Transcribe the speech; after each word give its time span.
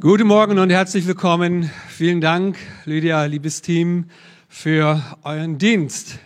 Guten 0.00 0.28
Morgen 0.28 0.58
und 0.58 0.70
herzlich 0.70 1.06
willkommen. 1.06 1.70
Vielen 1.90 2.22
Dank, 2.22 2.56
Lydia, 2.86 3.26
liebes 3.26 3.60
Team, 3.60 4.06
für 4.48 5.02
euren 5.24 5.58
Dienst. 5.58 6.18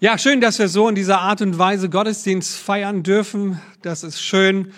Ja, 0.00 0.16
schön, 0.16 0.40
dass 0.40 0.58
wir 0.58 0.66
so 0.68 0.88
in 0.88 0.94
dieser 0.94 1.20
Art 1.20 1.42
und 1.42 1.58
Weise 1.58 1.90
Gottesdienst 1.90 2.56
feiern 2.56 3.02
dürfen. 3.02 3.60
Das 3.82 4.02
ist 4.02 4.22
schön. 4.22 4.72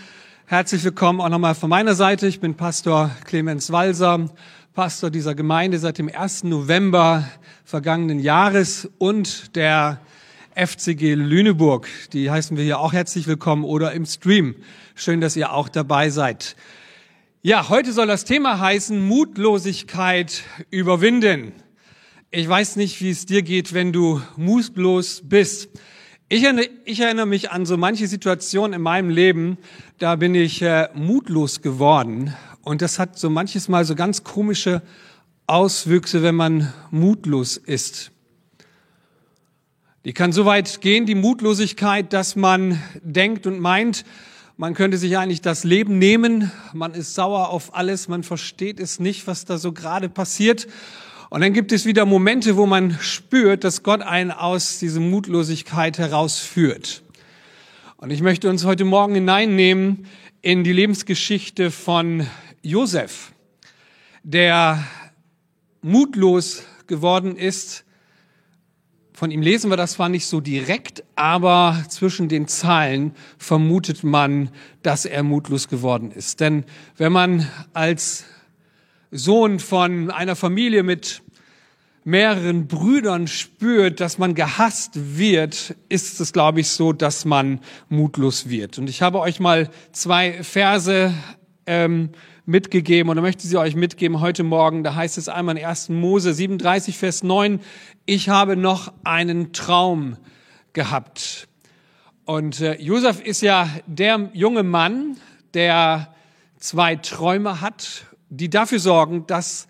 Herzlich 0.46 0.82
willkommen 0.82 1.20
auch 1.20 1.28
nochmal 1.28 1.54
von 1.54 1.70
meiner 1.70 1.94
Seite. 1.94 2.26
Ich 2.26 2.40
bin 2.40 2.56
Pastor 2.56 3.12
Clemens 3.24 3.70
Walser, 3.70 4.28
Pastor 4.74 5.10
dieser 5.10 5.36
Gemeinde 5.36 5.78
seit 5.78 5.98
dem 5.98 6.10
1. 6.12 6.42
November 6.42 7.22
vergangenen 7.64 8.18
Jahres 8.18 8.90
und 8.98 9.54
der 9.54 10.00
FCG 10.56 11.14
Lüneburg. 11.14 11.86
Die 12.12 12.32
heißen 12.32 12.56
wir 12.56 12.64
hier 12.64 12.80
auch 12.80 12.92
herzlich 12.92 13.28
willkommen 13.28 13.62
oder 13.62 13.92
im 13.92 14.06
Stream. 14.06 14.56
Schön, 14.96 15.20
dass 15.20 15.36
ihr 15.36 15.52
auch 15.52 15.68
dabei 15.68 16.10
seid. 16.10 16.56
Ja, 17.44 17.68
heute 17.68 17.92
soll 17.92 18.06
das 18.06 18.24
Thema 18.24 18.60
heißen 18.60 19.04
Mutlosigkeit 19.04 20.44
überwinden. 20.70 21.50
Ich 22.30 22.48
weiß 22.48 22.76
nicht, 22.76 23.00
wie 23.00 23.10
es 23.10 23.26
dir 23.26 23.42
geht, 23.42 23.72
wenn 23.72 23.92
du 23.92 24.22
mutlos 24.36 25.22
bist. 25.24 25.68
Ich 26.28 26.44
erinnere, 26.44 26.68
ich 26.84 27.00
erinnere 27.00 27.26
mich 27.26 27.50
an 27.50 27.66
so 27.66 27.76
manche 27.76 28.06
Situationen 28.06 28.74
in 28.74 28.82
meinem 28.82 29.10
Leben, 29.10 29.58
da 29.98 30.14
bin 30.14 30.36
ich 30.36 30.62
äh, 30.62 30.88
mutlos 30.94 31.62
geworden. 31.62 32.32
Und 32.62 32.80
das 32.80 33.00
hat 33.00 33.18
so 33.18 33.28
manches 33.28 33.68
Mal 33.68 33.84
so 33.84 33.96
ganz 33.96 34.22
komische 34.22 34.80
Auswüchse, 35.48 36.22
wenn 36.22 36.36
man 36.36 36.72
mutlos 36.92 37.56
ist. 37.56 38.12
Die 40.04 40.12
kann 40.12 40.30
so 40.30 40.44
weit 40.44 40.80
gehen, 40.80 41.06
die 41.06 41.16
Mutlosigkeit, 41.16 42.12
dass 42.12 42.36
man 42.36 42.80
denkt 43.02 43.48
und 43.48 43.58
meint, 43.58 44.04
man 44.56 44.74
könnte 44.74 44.98
sich 44.98 45.16
eigentlich 45.16 45.40
das 45.40 45.64
Leben 45.64 45.98
nehmen, 45.98 46.50
man 46.72 46.94
ist 46.94 47.14
sauer 47.14 47.48
auf 47.48 47.74
alles, 47.74 48.08
man 48.08 48.22
versteht 48.22 48.80
es 48.80 49.00
nicht, 49.00 49.26
was 49.26 49.44
da 49.44 49.58
so 49.58 49.72
gerade 49.72 50.08
passiert. 50.08 50.68
Und 51.30 51.40
dann 51.40 51.54
gibt 51.54 51.72
es 51.72 51.86
wieder 51.86 52.04
Momente, 52.04 52.56
wo 52.56 52.66
man 52.66 52.98
spürt, 53.00 53.64
dass 53.64 53.82
Gott 53.82 54.02
einen 54.02 54.30
aus 54.30 54.78
dieser 54.78 55.00
Mutlosigkeit 55.00 55.96
herausführt. 55.98 57.02
Und 57.96 58.10
ich 58.10 58.20
möchte 58.20 58.50
uns 58.50 58.64
heute 58.64 58.84
Morgen 58.84 59.14
hineinnehmen 59.14 60.06
in 60.42 60.64
die 60.64 60.72
Lebensgeschichte 60.72 61.70
von 61.70 62.26
Josef, 62.60 63.32
der 64.22 64.84
mutlos 65.80 66.64
geworden 66.86 67.36
ist, 67.36 67.84
von 69.22 69.30
ihm 69.30 69.40
lesen 69.40 69.70
wir 69.70 69.76
das 69.76 69.92
zwar 69.92 70.08
nicht 70.08 70.26
so 70.26 70.40
direkt, 70.40 71.04
aber 71.14 71.80
zwischen 71.88 72.28
den 72.28 72.48
Zeilen 72.48 73.14
vermutet 73.38 74.02
man, 74.02 74.50
dass 74.82 75.04
er 75.04 75.22
mutlos 75.22 75.68
geworden 75.68 76.10
ist. 76.10 76.40
Denn 76.40 76.64
wenn 76.96 77.12
man 77.12 77.48
als 77.72 78.24
Sohn 79.12 79.60
von 79.60 80.10
einer 80.10 80.34
Familie 80.34 80.82
mit 80.82 81.22
mehreren 82.02 82.66
Brüdern 82.66 83.28
spürt, 83.28 84.00
dass 84.00 84.18
man 84.18 84.34
gehasst 84.34 84.90
wird, 85.16 85.76
ist 85.88 86.18
es, 86.18 86.32
glaube 86.32 86.58
ich, 86.58 86.70
so, 86.70 86.92
dass 86.92 87.24
man 87.24 87.60
mutlos 87.88 88.48
wird. 88.48 88.76
Und 88.76 88.90
ich 88.90 89.02
habe 89.02 89.20
euch 89.20 89.38
mal 89.38 89.70
zwei 89.92 90.42
Verse 90.42 91.14
ähm, 91.66 92.10
mitgegeben 92.44 93.10
oder 93.10 93.22
möchte 93.22 93.46
sie 93.46 93.56
euch 93.56 93.76
mitgeben 93.76 94.20
heute 94.20 94.42
Morgen. 94.42 94.82
Da 94.82 94.94
heißt 94.94 95.18
es 95.18 95.28
einmal 95.28 95.56
in 95.56 95.64
1. 95.64 95.90
Mose 95.90 96.34
37, 96.34 96.98
Vers 96.98 97.22
9, 97.22 97.60
ich 98.04 98.28
habe 98.28 98.56
noch 98.56 98.92
einen 99.04 99.52
Traum 99.52 100.16
gehabt. 100.72 101.48
Und 102.24 102.60
äh, 102.60 102.80
Josef 102.80 103.20
ist 103.20 103.42
ja 103.42 103.68
der 103.86 104.30
junge 104.32 104.62
Mann, 104.62 105.16
der 105.54 106.14
zwei 106.58 106.96
Träume 106.96 107.60
hat, 107.60 108.06
die 108.30 108.48
dafür 108.48 108.78
sorgen, 108.78 109.26
dass 109.26 109.68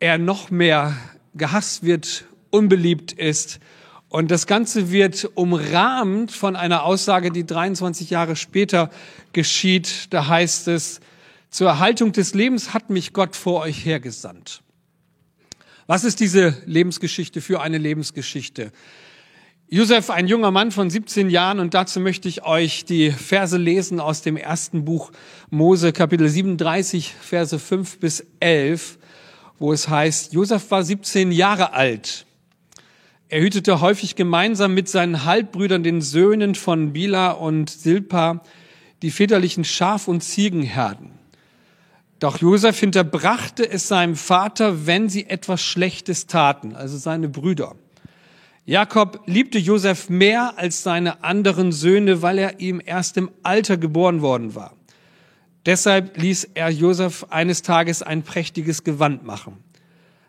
er 0.00 0.18
noch 0.18 0.50
mehr 0.50 0.94
gehasst 1.34 1.84
wird, 1.84 2.24
unbeliebt 2.50 3.12
ist. 3.12 3.60
Und 4.08 4.30
das 4.30 4.46
Ganze 4.46 4.92
wird 4.92 5.30
umrahmt 5.34 6.30
von 6.30 6.56
einer 6.56 6.84
Aussage, 6.84 7.30
die 7.32 7.44
23 7.44 8.10
Jahre 8.10 8.36
später 8.36 8.90
geschieht. 9.32 10.12
Da 10.12 10.28
heißt 10.28 10.68
es, 10.68 11.00
zur 11.54 11.68
Erhaltung 11.68 12.10
des 12.10 12.34
Lebens 12.34 12.74
hat 12.74 12.90
mich 12.90 13.12
Gott 13.12 13.36
vor 13.36 13.60
euch 13.60 13.84
hergesandt. 13.84 14.60
Was 15.86 16.02
ist 16.02 16.18
diese 16.18 16.56
Lebensgeschichte 16.66 17.40
für 17.40 17.60
eine 17.60 17.78
Lebensgeschichte? 17.78 18.72
Josef, 19.68 20.10
ein 20.10 20.26
junger 20.26 20.50
Mann 20.50 20.72
von 20.72 20.90
17 20.90 21.30
Jahren, 21.30 21.60
und 21.60 21.72
dazu 21.72 22.00
möchte 22.00 22.28
ich 22.28 22.44
euch 22.44 22.84
die 22.84 23.12
Verse 23.12 23.56
lesen 23.56 24.00
aus 24.00 24.20
dem 24.22 24.36
ersten 24.36 24.84
Buch 24.84 25.12
Mose, 25.48 25.92
Kapitel 25.92 26.28
37, 26.28 27.14
Verse 27.20 27.56
5 27.56 28.00
bis 28.00 28.26
11, 28.40 28.98
wo 29.60 29.72
es 29.72 29.88
heißt, 29.88 30.32
Josef 30.32 30.72
war 30.72 30.82
17 30.82 31.30
Jahre 31.30 31.72
alt. 31.72 32.26
Er 33.28 33.42
hütete 33.42 33.80
häufig 33.80 34.16
gemeinsam 34.16 34.74
mit 34.74 34.88
seinen 34.88 35.24
Halbbrüdern, 35.24 35.84
den 35.84 36.00
Söhnen 36.00 36.56
von 36.56 36.92
Bila 36.92 37.30
und 37.30 37.70
Silpa, 37.70 38.42
die 39.02 39.12
väterlichen 39.12 39.62
Schaf- 39.62 40.08
und 40.08 40.24
Ziegenherden. 40.24 41.13
Doch 42.18 42.40
Josef 42.40 42.78
hinterbrachte 42.78 43.68
es 43.68 43.88
seinem 43.88 44.16
Vater, 44.16 44.86
wenn 44.86 45.08
sie 45.08 45.26
etwas 45.26 45.62
Schlechtes 45.62 46.26
taten, 46.26 46.74
also 46.74 46.96
seine 46.96 47.28
Brüder. 47.28 47.76
Jakob 48.66 49.22
liebte 49.26 49.58
Josef 49.58 50.08
mehr 50.08 50.56
als 50.56 50.82
seine 50.82 51.22
anderen 51.22 51.70
Söhne, 51.70 52.22
weil 52.22 52.38
er 52.38 52.60
ihm 52.60 52.80
erst 52.84 53.18
im 53.18 53.30
Alter 53.42 53.76
geboren 53.76 54.22
worden 54.22 54.54
war. 54.54 54.74
Deshalb 55.66 56.16
ließ 56.16 56.50
er 56.54 56.70
Josef 56.70 57.26
eines 57.30 57.62
Tages 57.62 58.02
ein 58.02 58.22
prächtiges 58.22 58.84
Gewand 58.84 59.24
machen. 59.24 59.58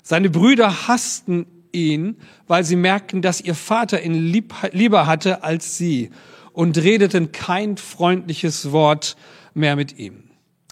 Seine 0.02 0.30
Brüder 0.30 0.88
hassten 0.88 1.46
ihn, 1.72 2.18
weil 2.48 2.64
sie 2.64 2.76
merkten, 2.76 3.22
dass 3.22 3.42
ihr 3.42 3.56
Vater 3.56 4.04
ihn 4.04 4.14
lieb, 4.14 4.54
lieber 4.72 5.08
hatte 5.08 5.44
als 5.44 5.78
sie 5.78 6.10
und 6.52 6.78
redeten 6.78 7.32
kein 7.32 7.78
freundliches 7.78 8.72
Wort 8.72 9.16
mehr 9.54 9.76
mit 9.76 9.98
ihm. 9.98 10.25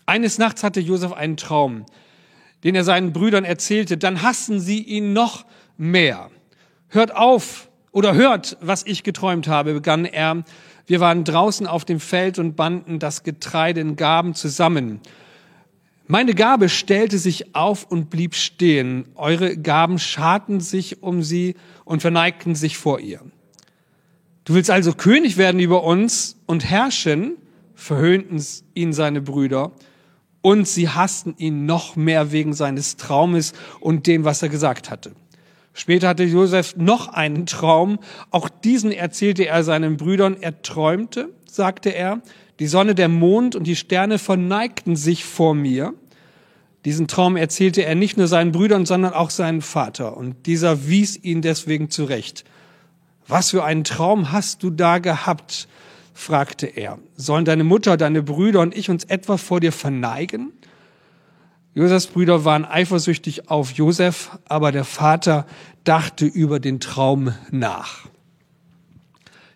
Eines 0.05 0.37
Nachts 0.37 0.63
hatte 0.63 0.79
Josef 0.79 1.13
einen 1.13 1.37
Traum, 1.37 1.85
den 2.63 2.75
er 2.75 2.83
seinen 2.83 3.13
Brüdern 3.13 3.45
erzählte. 3.45 3.97
Dann 3.97 4.21
hassen 4.21 4.59
sie 4.59 4.81
ihn 4.81 5.13
noch 5.13 5.45
mehr. 5.77 6.29
Hört 6.89 7.15
auf 7.15 7.69
oder 7.91 8.13
hört, 8.13 8.57
was 8.61 8.85
ich 8.85 9.03
geträumt 9.03 9.47
habe, 9.47 9.73
begann 9.73 10.05
er. 10.05 10.43
Wir 10.85 10.99
waren 10.99 11.23
draußen 11.23 11.67
auf 11.67 11.85
dem 11.85 11.99
Feld 11.99 12.39
und 12.39 12.55
banden 12.55 12.99
das 12.99 13.23
Getreide 13.23 13.81
in 13.81 13.95
Gaben 13.95 14.33
zusammen. 14.33 14.99
Meine 16.05 16.33
Gabe 16.33 16.67
stellte 16.67 17.17
sich 17.17 17.55
auf 17.55 17.85
und 17.89 18.09
blieb 18.09 18.35
stehen. 18.35 19.05
Eure 19.15 19.55
Gaben 19.55 19.99
scharten 19.99 20.59
sich 20.59 21.01
um 21.01 21.23
sie 21.23 21.55
und 21.85 22.01
verneigten 22.01 22.55
sich 22.55 22.77
vor 22.77 22.99
ihr. 22.99 23.21
Du 24.43 24.53
willst 24.53 24.69
also 24.69 24.91
König 24.91 25.37
werden 25.37 25.61
über 25.61 25.83
uns 25.83 26.37
und 26.45 26.65
herrschen, 26.65 27.37
verhöhnten 27.73 28.43
ihn 28.73 28.91
seine 28.91 29.21
Brüder 29.21 29.71
und 30.43 30.67
sie 30.67 30.89
hassten 30.89 31.33
ihn 31.37 31.65
noch 31.65 31.95
mehr 31.95 32.31
wegen 32.31 32.53
seines 32.53 32.97
Traumes 32.97 33.53
und 33.79 34.05
dem, 34.05 34.25
was 34.25 34.43
er 34.43 34.49
gesagt 34.49 34.91
hatte. 34.91 35.13
Später 35.73 36.09
hatte 36.09 36.23
Josef 36.23 36.75
noch 36.75 37.07
einen 37.07 37.47
Traum. 37.47 37.97
Auch 38.29 38.49
diesen 38.49 38.91
erzählte 38.91 39.47
er 39.47 39.63
seinen 39.63 39.97
Brüdern. 39.97 40.37
Er 40.39 40.61
träumte, 40.61 41.29
sagte 41.49 41.89
er, 41.89 42.21
die 42.59 42.67
Sonne, 42.67 42.93
der 42.93 43.07
Mond 43.07 43.55
und 43.55 43.65
die 43.65 43.75
Sterne 43.75 44.19
verneigten 44.19 44.95
sich 44.95 45.25
vor 45.25 45.55
mir. 45.55 45.93
Diesen 46.85 47.07
Traum 47.07 47.37
erzählte 47.37 47.85
er 47.85 47.95
nicht 47.95 48.17
nur 48.17 48.27
seinen 48.27 48.51
Brüdern, 48.51 48.85
sondern 48.85 49.13
auch 49.13 49.29
seinen 49.29 49.61
Vater. 49.61 50.17
Und 50.17 50.45
dieser 50.45 50.87
wies 50.87 51.17
ihn 51.23 51.41
deswegen 51.41 51.89
zurecht. 51.89 52.43
Was 53.27 53.51
für 53.51 53.63
einen 53.63 53.85
Traum 53.85 54.33
hast 54.33 54.61
du 54.61 54.69
da 54.69 54.99
gehabt? 54.99 55.69
Fragte 56.13 56.67
er, 56.67 56.99
sollen 57.15 57.45
deine 57.45 57.63
Mutter, 57.63 57.97
deine 57.97 58.23
Brüder 58.23 58.61
und 58.61 58.75
ich 58.75 58.89
uns 58.89 59.03
etwa 59.05 59.37
vor 59.37 59.59
dir 59.59 59.71
verneigen? 59.71 60.53
Josefs 61.75 62.07
Brüder 62.07 62.45
waren 62.45 62.65
eifersüchtig 62.65 63.49
auf 63.49 63.71
Josef, 63.71 64.37
aber 64.45 64.71
der 64.71 64.83
Vater 64.83 65.47
dachte 65.83 66.25
über 66.25 66.59
den 66.59 66.79
Traum 66.79 67.33
nach. 67.49 68.05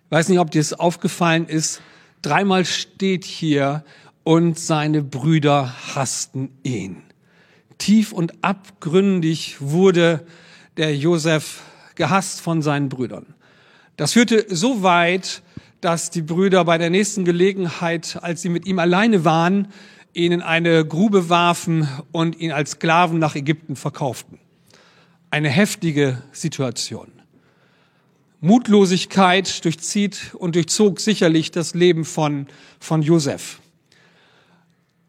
Ich 0.05 0.11
weiß 0.11 0.29
nicht, 0.29 0.39
ob 0.39 0.49
dir 0.51 0.61
es 0.61 0.73
aufgefallen 0.73 1.47
ist, 1.47 1.81
dreimal 2.21 2.65
steht 2.65 3.23
hier, 3.23 3.83
und 4.27 4.59
seine 4.59 5.03
Brüder 5.03 5.73
hassten 5.95 6.49
ihn. 6.61 7.01
Tief 7.77 8.11
und 8.11 8.43
abgründig 8.43 9.55
wurde 9.61 10.27
der 10.75 10.93
Josef 10.97 11.61
gehasst 11.95 12.41
von 12.41 12.61
seinen 12.61 12.89
Brüdern. 12.89 13.35
Das 13.95 14.11
führte 14.11 14.45
so 14.49 14.83
weit, 14.83 15.43
dass 15.87 16.09
die 16.09 16.21
Brüder 16.21 16.65
bei 16.65 16.77
der 16.77 16.89
nächsten 16.89 17.23
Gelegenheit, 17.23 18.19
als 18.21 18.41
sie 18.41 18.49
mit 18.49 18.65
ihm 18.65 18.77
alleine 18.77 19.23
waren, 19.23 19.69
ihn 20.11 20.33
in 20.33 20.41
eine 20.41 20.85
Grube 20.85 21.29
warfen 21.29 21.87
und 22.11 22.37
ihn 22.41 22.51
als 22.51 22.71
Sklaven 22.71 23.19
nach 23.19 23.35
Ägypten 23.35 23.77
verkauften. 23.77 24.37
Eine 25.31 25.47
heftige 25.47 26.21
Situation. 26.33 27.09
Mutlosigkeit 28.41 29.63
durchzieht 29.63 30.35
und 30.37 30.55
durchzog 30.55 30.99
sicherlich 30.99 31.51
das 31.51 31.73
Leben 31.73 32.03
von, 32.03 32.47
von 32.81 33.01
Josef. 33.01 33.61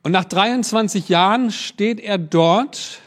Und 0.05 0.13
nach 0.13 0.27
23 0.27 1.09
Jahren 1.09 1.51
steht 1.51 1.99
er 1.99 2.19
dort 2.19 3.01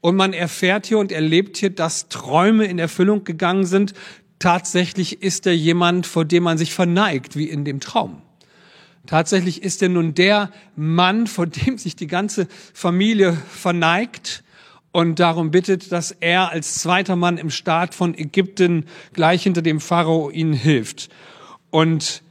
und 0.00 0.14
man 0.14 0.32
erfährt 0.32 0.86
hier 0.86 0.98
und 0.98 1.10
erlebt 1.10 1.56
hier, 1.56 1.70
dass 1.70 2.08
Träume 2.08 2.66
in 2.66 2.78
Erfüllung 2.78 3.24
gegangen 3.24 3.66
sind. 3.66 3.94
Tatsächlich 4.42 5.22
ist 5.22 5.46
er 5.46 5.54
jemand, 5.54 6.04
vor 6.04 6.24
dem 6.24 6.42
man 6.42 6.58
sich 6.58 6.74
verneigt, 6.74 7.36
wie 7.36 7.48
in 7.48 7.64
dem 7.64 7.78
Traum. 7.78 8.22
Tatsächlich 9.06 9.62
ist 9.62 9.82
er 9.82 9.88
nun 9.88 10.14
der 10.14 10.50
Mann, 10.74 11.28
vor 11.28 11.46
dem 11.46 11.78
sich 11.78 11.94
die 11.94 12.08
ganze 12.08 12.48
Familie 12.74 13.34
verneigt 13.34 14.42
und 14.90 15.20
darum 15.20 15.52
bittet, 15.52 15.92
dass 15.92 16.10
er 16.10 16.50
als 16.50 16.74
zweiter 16.74 17.14
Mann 17.14 17.38
im 17.38 17.50
Staat 17.50 17.94
von 17.94 18.18
Ägypten 18.18 18.86
gleich 19.12 19.44
hinter 19.44 19.62
dem 19.62 19.78
Pharao 19.78 20.28
ihnen 20.28 20.54
hilft. 20.54 21.08
Und 21.70 22.24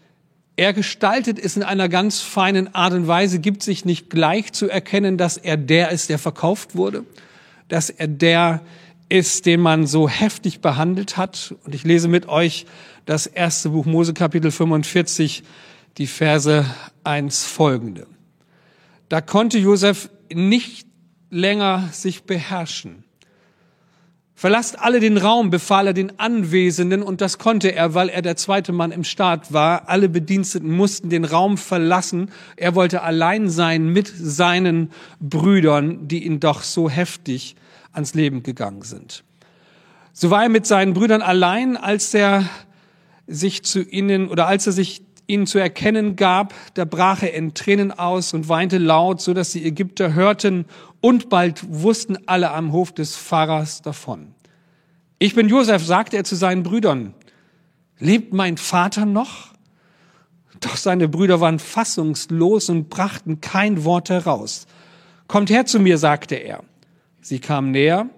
er 0.57 0.73
gestaltet 0.73 1.39
es 1.39 1.55
in 1.55 1.63
einer 1.63 1.87
ganz 1.87 2.19
feinen 2.19 2.75
Art 2.75 2.91
und 2.91 3.07
Weise, 3.07 3.39
gibt 3.39 3.63
sich 3.63 3.85
nicht 3.85 4.09
gleich 4.09 4.51
zu 4.51 4.67
erkennen, 4.67 5.17
dass 5.17 5.37
er 5.37 5.55
der 5.55 5.91
ist, 5.91 6.09
der 6.09 6.19
verkauft 6.19 6.75
wurde, 6.75 7.05
dass 7.69 7.89
er 7.89 8.09
der 8.09 8.59
ist, 9.11 9.45
den 9.45 9.59
man 9.59 9.85
so 9.85 10.07
heftig 10.07 10.61
behandelt 10.61 11.17
hat. 11.17 11.53
Und 11.65 11.75
ich 11.75 11.83
lese 11.83 12.07
mit 12.07 12.29
euch 12.29 12.65
das 13.05 13.27
erste 13.27 13.69
Buch 13.69 13.85
Mose 13.85 14.13
Kapitel 14.13 14.51
45, 14.51 15.43
die 15.97 16.07
Verse 16.07 16.65
1 17.03 17.45
folgende. 17.45 18.07
Da 19.09 19.19
konnte 19.19 19.59
Josef 19.59 20.09
nicht 20.33 20.87
länger 21.29 21.89
sich 21.91 22.23
beherrschen. 22.23 23.03
Verlasst 24.33 24.79
alle 24.79 24.99
den 24.99 25.17
Raum, 25.17 25.49
befahl 25.49 25.87
er 25.87 25.93
den 25.93 26.17
Anwesenden, 26.17 27.03
und 27.03 27.21
das 27.21 27.37
konnte 27.37 27.75
er, 27.75 27.93
weil 27.93 28.09
er 28.09 28.21
der 28.21 28.37
zweite 28.37 28.71
Mann 28.71 28.91
im 28.91 29.03
Staat 29.03 29.51
war. 29.51 29.89
Alle 29.89 30.09
Bediensteten 30.09 30.71
mussten 30.71 31.09
den 31.09 31.25
Raum 31.25 31.57
verlassen. 31.57 32.31
Er 32.55 32.73
wollte 32.75 33.03
allein 33.03 33.49
sein 33.49 33.89
mit 33.89 34.07
seinen 34.07 34.89
Brüdern, 35.19 36.07
die 36.07 36.25
ihn 36.25 36.39
doch 36.39 36.63
so 36.63 36.89
heftig 36.89 37.55
ans 37.93 38.13
Leben 38.13 38.43
gegangen 38.43 38.81
sind. 38.81 39.23
So 40.13 40.29
war 40.29 40.43
er 40.43 40.49
mit 40.49 40.65
seinen 40.65 40.93
Brüdern 40.93 41.21
allein, 41.21 41.77
als 41.77 42.13
er 42.13 42.49
sich 43.27 43.63
zu 43.63 43.81
ihnen 43.81 44.27
oder 44.27 44.47
als 44.47 44.67
er 44.67 44.73
sich 44.73 45.03
ihnen 45.27 45.47
zu 45.47 45.59
erkennen 45.59 46.17
gab, 46.17 46.53
da 46.73 46.83
brach 46.83 47.23
er 47.23 47.33
in 47.33 47.53
Tränen 47.53 47.91
aus 47.91 48.33
und 48.33 48.49
weinte 48.49 48.77
laut, 48.77 49.21
so 49.21 49.33
dass 49.33 49.51
die 49.51 49.65
Ägypter 49.65 50.13
hörten 50.13 50.65
und 50.99 51.29
bald 51.29 51.63
wussten 51.69 52.17
alle 52.27 52.51
am 52.51 52.73
Hof 52.73 52.91
des 52.91 53.15
Pfarrers 53.15 53.81
davon. 53.81 54.35
Ich 55.19 55.33
bin 55.33 55.47
Josef, 55.47 55.85
sagte 55.85 56.17
er 56.17 56.23
zu 56.23 56.35
seinen 56.35 56.63
Brüdern. 56.63 57.13
Lebt 57.99 58.33
mein 58.33 58.57
Vater 58.57 59.05
noch? 59.05 59.53
Doch 60.59 60.75
seine 60.75 61.07
Brüder 61.07 61.39
waren 61.39 61.59
fassungslos 61.59 62.69
und 62.69 62.89
brachten 62.89 63.39
kein 63.39 63.83
Wort 63.83 64.09
heraus. 64.09 64.67
Kommt 65.27 65.49
her 65.49 65.65
zu 65.65 65.79
mir, 65.79 65.97
sagte 65.97 66.35
er. 66.35 66.63
Sie 67.21 67.39
kam 67.39 67.71
näher 67.71 68.09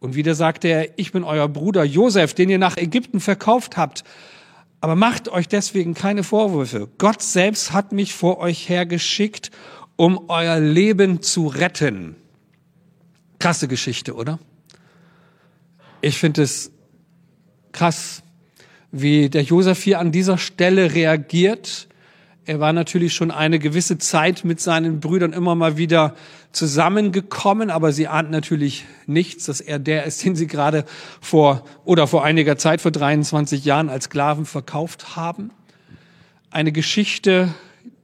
und 0.00 0.14
wieder 0.14 0.34
sagte 0.34 0.68
er, 0.68 0.98
ich 0.98 1.12
bin 1.12 1.24
euer 1.24 1.48
Bruder 1.48 1.84
Josef, 1.84 2.34
den 2.34 2.48
ihr 2.48 2.58
nach 2.58 2.76
Ägypten 2.76 3.20
verkauft 3.20 3.76
habt. 3.76 4.04
Aber 4.80 4.94
macht 4.94 5.28
euch 5.28 5.48
deswegen 5.48 5.94
keine 5.94 6.22
Vorwürfe. 6.22 6.88
Gott 6.98 7.20
selbst 7.20 7.72
hat 7.72 7.92
mich 7.92 8.14
vor 8.14 8.38
euch 8.38 8.68
hergeschickt, 8.68 9.50
um 9.96 10.28
euer 10.28 10.60
Leben 10.60 11.20
zu 11.20 11.48
retten. 11.48 12.14
Krasse 13.40 13.66
Geschichte, 13.68 14.14
oder? 14.14 14.38
Ich 16.00 16.18
finde 16.18 16.42
es 16.42 16.70
krass, 17.72 18.22
wie 18.92 19.28
der 19.28 19.42
Josef 19.42 19.82
hier 19.82 19.98
an 19.98 20.12
dieser 20.12 20.38
Stelle 20.38 20.94
reagiert 20.94 21.87
er 22.48 22.60
war 22.60 22.72
natürlich 22.72 23.12
schon 23.12 23.30
eine 23.30 23.58
gewisse 23.58 23.98
Zeit 23.98 24.42
mit 24.42 24.58
seinen 24.58 25.00
Brüdern 25.00 25.34
immer 25.34 25.54
mal 25.54 25.76
wieder 25.76 26.14
zusammengekommen, 26.50 27.68
aber 27.68 27.92
sie 27.92 28.08
ahnt 28.08 28.30
natürlich 28.30 28.86
nichts, 29.04 29.44
dass 29.44 29.60
er 29.60 29.78
der 29.78 30.04
ist, 30.04 30.24
den 30.24 30.34
sie 30.34 30.46
gerade 30.46 30.86
vor 31.20 31.66
oder 31.84 32.06
vor 32.06 32.24
einiger 32.24 32.56
Zeit, 32.56 32.80
vor 32.80 32.90
23 32.90 33.66
Jahren 33.66 33.90
als 33.90 34.04
Sklaven 34.04 34.46
verkauft 34.46 35.14
haben. 35.14 35.50
Eine 36.50 36.72
Geschichte, 36.72 37.52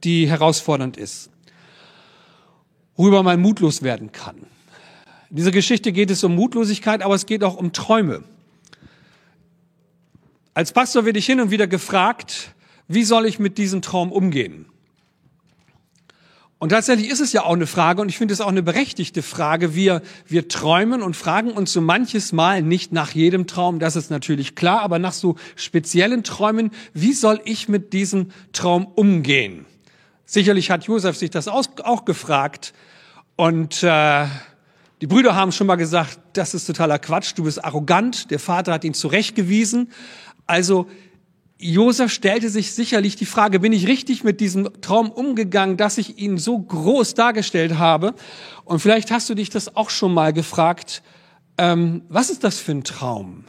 die 0.03 0.29
herausfordernd 0.29 0.95
ist, 0.95 1.31
worüber 2.95 3.23
man 3.23 3.41
mutlos 3.41 3.81
werden 3.81 4.11
kann. 4.11 4.37
In 5.31 5.37
dieser 5.37 5.49
Geschichte 5.49 5.91
geht 5.91 6.11
es 6.11 6.23
um 6.23 6.35
Mutlosigkeit, 6.35 7.01
aber 7.01 7.15
es 7.15 7.25
geht 7.25 7.43
auch 7.43 7.57
um 7.57 7.73
Träume. 7.73 8.23
Als 10.53 10.71
Pastor 10.71 11.03
werde 11.03 11.17
ich 11.17 11.25
hin 11.25 11.41
und 11.41 11.49
wieder 11.49 11.65
gefragt, 11.65 12.54
wie 12.87 13.03
soll 13.03 13.25
ich 13.25 13.39
mit 13.39 13.57
diesem 13.57 13.81
Traum 13.81 14.11
umgehen? 14.11 14.65
Und 16.57 16.69
tatsächlich 16.69 17.09
ist 17.09 17.19
es 17.19 17.33
ja 17.33 17.43
auch 17.43 17.53
eine 17.53 17.67
Frage, 17.67 18.01
und 18.01 18.09
ich 18.09 18.17
finde 18.17 18.33
es 18.33 18.41
auch 18.41 18.47
eine 18.47 18.63
berechtigte 18.63 19.21
Frage. 19.21 19.75
Wir, 19.75 20.01
wir 20.25 20.47
träumen 20.47 21.01
und 21.03 21.15
fragen 21.15 21.51
uns 21.51 21.73
so 21.73 21.81
manches 21.81 22.31
Mal 22.31 22.61
nicht 22.61 22.91
nach 22.93 23.11
jedem 23.11 23.45
Traum, 23.45 23.79
das 23.79 23.95
ist 23.95 24.09
natürlich 24.09 24.55
klar, 24.55 24.81
aber 24.81 24.97
nach 24.97 25.13
so 25.13 25.35
speziellen 25.55 26.23
Träumen, 26.23 26.71
wie 26.93 27.13
soll 27.13 27.41
ich 27.43 27.67
mit 27.67 27.91
diesem 27.93 28.31
Traum 28.53 28.85
umgehen? 28.85 29.65
Sicherlich 30.25 30.71
hat 30.71 30.85
Josef 30.85 31.17
sich 31.17 31.29
das 31.29 31.47
auch 31.47 32.05
gefragt. 32.05 32.73
Und 33.35 33.83
äh, 33.83 34.25
die 35.01 35.07
Brüder 35.07 35.35
haben 35.35 35.51
schon 35.51 35.67
mal 35.67 35.75
gesagt, 35.75 36.19
das 36.33 36.53
ist 36.53 36.65
totaler 36.65 36.99
Quatsch, 36.99 37.33
du 37.35 37.43
bist 37.43 37.63
arrogant. 37.63 38.31
Der 38.31 38.39
Vater 38.39 38.73
hat 38.73 38.85
ihn 38.85 38.93
zurechtgewiesen. 38.93 39.91
Also 40.47 40.87
Josef 41.57 42.11
stellte 42.11 42.49
sich 42.49 42.73
sicherlich 42.73 43.15
die 43.15 43.25
Frage, 43.25 43.59
bin 43.59 43.71
ich 43.71 43.87
richtig 43.87 44.23
mit 44.25 44.41
diesem 44.41 44.69
Traum 44.81 45.09
umgegangen, 45.09 45.77
dass 45.77 45.97
ich 45.97 46.17
ihn 46.17 46.37
so 46.37 46.59
groß 46.59 47.13
dargestellt 47.13 47.77
habe? 47.77 48.13
Und 48.65 48.79
vielleicht 48.79 49.09
hast 49.09 49.29
du 49.29 49.35
dich 49.35 49.49
das 49.49 49.75
auch 49.75 49.89
schon 49.89 50.13
mal 50.13 50.33
gefragt, 50.33 51.01
ähm, 51.57 52.03
was 52.09 52.29
ist 52.29 52.43
das 52.43 52.59
für 52.59 52.73
ein 52.73 52.83
Traum? 52.83 53.45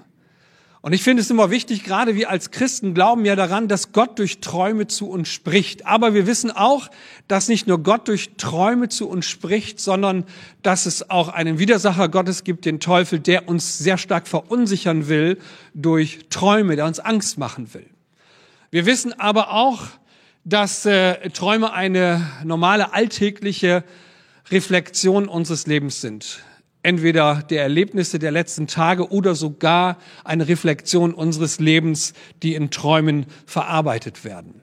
Und 0.83 0.93
ich 0.93 1.03
finde 1.03 1.21
es 1.21 1.31
immer 1.31 1.51
wichtig, 1.51 1.83
gerade 1.83 2.15
wir 2.15 2.31
als 2.31 2.53
Christen 2.53 2.95
glauben 2.95 3.25
ja 3.25 3.35
daran, 3.35 3.67
dass 3.67 3.91
Gott 3.91 4.21
durch 4.21 4.39
Träume 4.39 4.87
zu 4.87 5.09
uns 5.09 5.29
spricht. 5.29 5.85
Aber 5.85 6.15
wir 6.15 6.29
wissen 6.29 6.53
auch, 6.53 6.89
dass 7.27 7.49
nicht 7.49 7.67
nur 7.67 7.83
Gott 7.83 8.07
durch 8.07 8.37
Träume 8.37 8.89
zu 8.89 9.09
uns 9.09 9.27
spricht, 9.27 9.81
sondern 9.81 10.23
dass 10.63 10.87
es 10.87 11.11
auch 11.11 11.29
einen 11.29 11.59
Widersacher 11.59 12.09
Gottes 12.09 12.45
gibt, 12.45 12.67
den 12.67 12.79
Teufel, 12.79 13.19
der 13.19 13.49
uns 13.49 13.79
sehr 13.79 13.99
stark 13.99 14.29
verunsichern 14.29 15.09
will 15.09 15.39
durch 15.75 16.21
Träume, 16.31 16.77
der 16.77 16.87
uns 16.87 17.01
Angst 17.01 17.37
machen 17.37 17.75
will. 17.75 17.96
Wir 18.77 18.85
wissen 18.85 19.19
aber 19.19 19.55
auch, 19.55 19.85
dass 20.45 20.85
äh, 20.85 21.31
Träume 21.31 21.73
eine 21.73 22.31
normale 22.45 22.93
alltägliche 22.93 23.85
Reflexion 24.51 25.29
unseres 25.29 25.67
Lebens 25.67 26.03
sind. 26.03 26.45
Entweder 26.83 27.43
der 27.49 27.63
Erlebnisse 27.63 28.19
der 28.19 28.33
letzten 28.33 28.67
Tage 28.67 29.11
oder 29.11 29.35
sogar 29.35 29.97
eine 30.25 30.47
Reflexion 30.47 31.15
unseres 31.15 31.59
Lebens, 31.59 32.13
die 32.43 32.55
in 32.55 32.71
Träumen 32.71 33.25
verarbeitet 33.47 34.27
werden. 34.27 34.61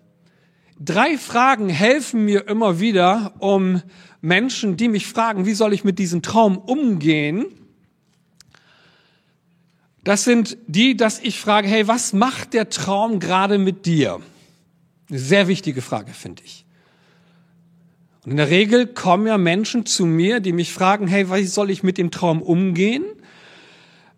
Drei 0.79 1.17
Fragen 1.17 1.70
helfen 1.70 2.24
mir 2.24 2.48
immer 2.48 2.79
wieder, 2.79 3.34
um 3.39 3.82
Menschen, 4.22 4.77
die 4.77 4.89
mich 4.89 5.08
fragen, 5.08 5.48
wie 5.48 5.55
soll 5.55 5.74
ich 5.74 5.84
mit 5.84 5.98
diesem 5.98 6.22
Traum 6.22 6.60
umgehen, 6.60 7.48
das 10.04 10.24
sind 10.26 10.58
die, 10.68 10.98
dass 10.98 11.20
ich 11.20 11.40
frage, 11.40 11.68
hey, 11.68 11.88
was 11.88 12.14
macht 12.14 12.54
der 12.54 12.70
Traum 12.70 13.20
gerade 13.20 13.58
mit 13.58 13.86
dir? 13.86 14.20
Eine 15.10 15.20
sehr 15.20 15.48
wichtige 15.48 15.82
Frage, 15.82 16.14
finde 16.14 16.44
ich. 16.44 16.66
Und 18.26 18.32
in 18.32 18.38
der 18.38 18.50
Regel 18.50 18.88
kommen 18.88 19.28
ja 19.28 19.38
Menschen 19.38 19.86
zu 19.86 20.06
mir, 20.06 20.40
die 20.40 20.54
mich 20.54 20.74
fragen, 20.74 21.08
hey, 21.08 21.30
wie 21.30 21.46
soll 21.46 21.70
ich 21.70 21.84
mit 21.84 21.98
dem 21.98 22.12
Traum 22.12 22.42
umgehen? 22.42 23.04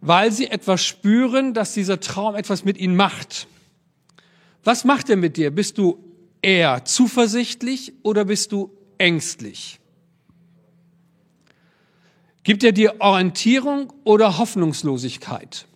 Weil 0.01 0.31
sie 0.31 0.47
etwas 0.47 0.83
spüren, 0.83 1.53
dass 1.53 1.73
dieser 1.73 1.99
Traum 1.99 2.35
etwas 2.35 2.65
mit 2.65 2.77
ihnen 2.77 2.95
macht. 2.95 3.47
Was 4.63 4.83
macht 4.83 5.09
er 5.09 5.17
mit 5.17 5.37
dir? 5.37 5.51
Bist 5.51 5.77
du 5.77 6.03
eher 6.41 6.85
zuversichtlich 6.85 7.93
oder 8.03 8.25
bist 8.25 8.51
du 8.51 8.71
ängstlich? 8.97 9.79
Gibt 12.43 12.63
er 12.63 12.71
dir 12.71 12.95
Orientierung 12.99 13.91
oder 14.03 14.37
Hoffnungslosigkeit? 14.37 15.67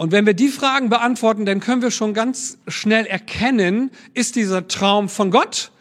Und 0.00 0.12
wenn 0.12 0.24
wir 0.24 0.32
die 0.32 0.48
Fragen 0.48 0.88
beantworten, 0.88 1.44
dann 1.44 1.60
können 1.60 1.82
wir 1.82 1.90
schon 1.90 2.14
ganz 2.14 2.56
schnell 2.66 3.04
erkennen, 3.04 3.90
ist 4.14 4.34
dieser 4.34 4.66
Traum 4.66 5.10
von 5.10 5.30
Gott 5.30 5.72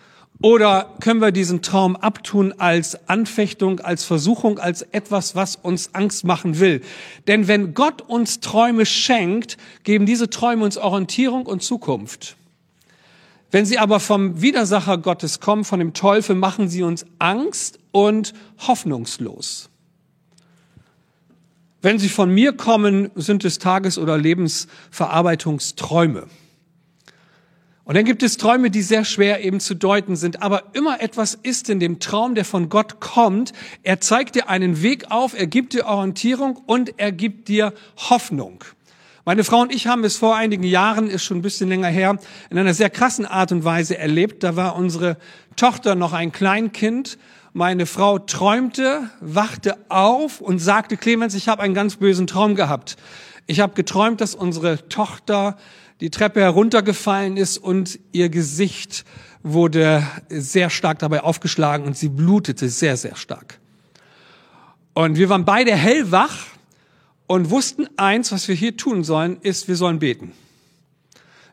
oder 0.42 0.94
können 1.00 1.22
wir 1.22 1.32
diesen 1.32 1.62
Traum 1.62 1.96
abtun 1.96 2.54
als 2.58 3.08
Anfechtung, 3.08 3.80
als 3.80 4.04
Versuchung, 4.04 4.60
als 4.60 4.82
etwas, 4.82 5.38
was 5.38 5.56
uns 5.56 5.96
Angst 5.96 6.26
machen 6.26 6.60
will. 6.60 6.82
Denn 7.28 7.48
wenn 7.48 7.74
Gott 7.74 8.02
uns 8.02 8.42
Träume 8.42 8.86
schenkt, 8.86 9.56
geben 9.86 10.06
diese 10.06 10.30
Träume 10.30 10.66
uns 10.66 10.78
Orientierung 10.78 11.46
und 11.46 11.64
Zukunft. 11.64 12.36
Wenn 13.52 13.66
sie 13.66 13.80
aber 13.80 14.02
vom 14.02 14.42
Widersacher 14.42 14.98
Gottes 14.98 15.40
kommen, 15.40 15.64
von 15.64 15.80
dem 15.80 15.94
Teufel, 15.94 16.36
machen 16.36 16.68
sie 16.68 16.84
uns 16.84 17.06
Angst 17.20 17.80
und 17.94 18.34
hoffnungslos. 18.68 19.70
Wenn 21.82 21.98
sie 21.98 22.10
von 22.10 22.30
mir 22.30 22.52
kommen, 22.54 23.10
sind 23.16 23.46
es 23.46 23.60
Tages- 23.60 23.98
oder 23.98 24.18
Lebensverarbeitungsträume. 24.18 26.28
Und 27.86 27.96
dann 27.96 28.04
gibt 28.06 28.22
es 28.22 28.38
Träume, 28.38 28.70
die 28.70 28.84
sehr 28.84 29.04
schwer 29.04 29.44
eben 29.44 29.60
zu 29.60 29.74
deuten 29.74 30.16
sind, 30.16 30.44
aber 30.44 30.64
immer 30.74 31.02
etwas 31.02 31.34
ist 31.34 31.70
in 31.70 31.80
dem 31.80 32.00
Traum, 32.00 32.36
der 32.36 32.46
von 32.46 32.70
Gott 32.70 33.00
kommt. 33.00 33.52
Er 33.82 34.00
zeigt 34.00 34.36
dir 34.36 34.48
einen 34.48 34.84
Weg 34.84 35.10
auf, 35.10 35.34
er 35.34 35.48
gibt 35.48 35.74
dir 35.74 35.88
Orientierung 35.88 36.58
und 36.68 37.00
er 37.00 37.12
gibt 37.12 37.48
dir 37.48 37.74
Hoffnung. 37.98 38.64
Meine 39.26 39.44
Frau 39.44 39.62
und 39.62 39.74
ich 39.74 39.88
haben 39.88 40.04
es 40.04 40.18
vor 40.18 40.36
einigen 40.36 40.64
Jahren, 40.64 41.10
ist 41.10 41.24
schon 41.24 41.38
ein 41.38 41.42
bisschen 41.42 41.70
länger 41.70 41.88
her, 41.88 42.20
in 42.52 42.60
einer 42.60 42.76
sehr 42.76 42.92
krassen 42.92 43.26
Art 43.26 43.52
und 43.52 43.64
Weise 43.64 43.98
erlebt. 43.98 44.44
Da 44.44 44.56
war 44.56 44.76
unsere 44.76 45.18
Tochter 45.56 45.96
noch 45.96 46.14
ein 46.14 46.32
Kleinkind. 46.32 47.18
Meine 47.54 47.88
Frau 47.88 48.20
träumte, 48.20 49.10
wachte 49.22 49.78
auf 49.90 50.40
und 50.40 50.60
sagte, 50.60 50.98
Clemens, 50.98 51.34
ich 51.34 51.48
habe 51.48 51.64
einen 51.64 51.74
ganz 51.74 51.96
bösen 51.96 52.28
Traum 52.28 52.54
gehabt. 52.56 52.96
Ich 53.48 53.60
habe 53.60 53.74
geträumt, 53.74 54.22
dass 54.22 54.36
unsere 54.36 54.88
Tochter 54.88 55.58
die 56.00 56.12
Treppe 56.12 56.42
heruntergefallen 56.42 57.38
ist 57.38 57.58
und 57.58 58.00
ihr 58.12 58.30
Gesicht 58.30 59.04
wurde 59.42 60.06
sehr 60.30 60.70
stark 60.70 61.00
dabei 61.00 61.22
aufgeschlagen 61.22 61.88
und 61.88 61.98
sie 61.98 62.10
blutete 62.10 62.70
sehr, 62.70 62.98
sehr 62.98 63.16
stark. 63.16 63.60
Und 64.94 65.18
wir 65.18 65.30
waren 65.30 65.46
beide 65.46 65.76
hellwach 65.76 66.46
und 67.26 67.50
wussten 67.50 67.88
eins, 67.98 68.32
was 68.32 68.48
wir 68.48 68.56
hier 68.56 68.78
tun 68.78 69.04
sollen, 69.04 69.38
ist, 69.42 69.68
wir 69.68 69.76
sollen 69.76 69.98
beten. 69.98 70.34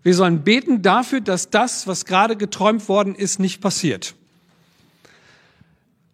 Wir 0.02 0.14
sollen 0.14 0.42
beten 0.42 0.82
dafür, 0.82 1.20
dass 1.20 1.50
das, 1.50 1.86
was 1.86 2.04
gerade 2.04 2.36
geträumt 2.36 2.88
worden 2.88 3.14
ist, 3.14 3.40
nicht 3.40 3.60
passiert. 3.60 4.14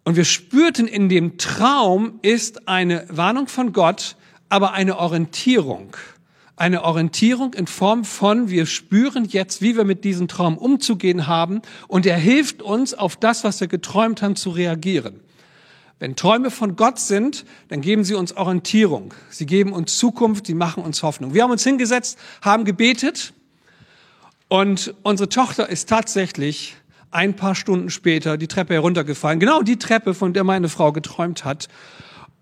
Und 0.03 0.15
wir 0.15 0.25
spürten 0.25 0.87
in 0.87 1.09
dem 1.09 1.37
Traum 1.37 2.19
ist 2.21 2.67
eine 2.67 3.05
Warnung 3.09 3.47
von 3.47 3.73
Gott, 3.73 4.15
aber 4.49 4.73
eine 4.73 4.97
Orientierung 4.97 5.95
eine 6.55 6.83
Orientierung 6.83 7.53
in 7.53 7.67
Form 7.67 8.05
von, 8.05 8.49
wir 8.49 8.65
spüren 8.65 9.25
jetzt, 9.25 9.61
wie 9.61 9.75
wir 9.75 9.85
mit 9.85 10.03
diesem 10.03 10.27
Traum 10.27 10.57
umzugehen 10.57 11.27
haben 11.27 11.61
und 11.87 12.05
er 12.05 12.17
hilft 12.17 12.61
uns, 12.61 12.93
auf 12.93 13.15
das, 13.15 13.43
was 13.43 13.59
wir 13.59 13.67
geträumt 13.67 14.21
haben, 14.21 14.35
zu 14.35 14.51
reagieren. 14.51 15.19
Wenn 15.99 16.15
Träume 16.15 16.51
von 16.51 16.75
Gott 16.75 16.99
sind, 16.99 17.45
dann 17.69 17.81
geben 17.81 18.03
sie 18.03 18.13
uns 18.13 18.35
Orientierung. 18.35 19.13
Sie 19.29 19.45
geben 19.45 19.73
uns 19.73 19.97
Zukunft, 19.97 20.47
sie 20.47 20.53
machen 20.53 20.83
uns 20.83 21.01
Hoffnung. 21.01 21.33
Wir 21.33 21.43
haben 21.43 21.51
uns 21.51 21.63
hingesetzt, 21.63 22.19
haben 22.41 22.65
gebetet 22.65 23.33
und 24.47 24.93
unsere 25.01 25.29
Tochter 25.29 25.69
ist 25.69 25.89
tatsächlich 25.89 26.75
ein 27.13 27.35
paar 27.35 27.55
Stunden 27.55 27.89
später 27.89 28.37
die 28.37 28.47
Treppe 28.47 28.73
heruntergefallen. 28.73 29.39
Genau 29.39 29.61
die 29.61 29.77
Treppe, 29.79 30.13
von 30.13 30.33
der 30.33 30.43
meine 30.43 30.69
Frau 30.69 30.91
geträumt 30.91 31.45
hat. 31.45 31.67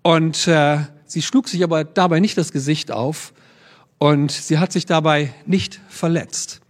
Und 0.02 0.48
äh, 0.48 0.78
sie 1.06 1.22
schlug 1.22 1.48
sich 1.48 1.62
aber 1.62 1.84
dabei 1.84 2.20
nicht 2.20 2.36
das 2.38 2.52
Gesicht 2.52 2.90
auf, 2.90 3.32
und 4.02 4.32
sie 4.32 4.58
hat 4.58 4.72
sich 4.72 4.84
dabei 4.84 5.32
nicht 5.46 5.80
verletzt. 5.88 6.60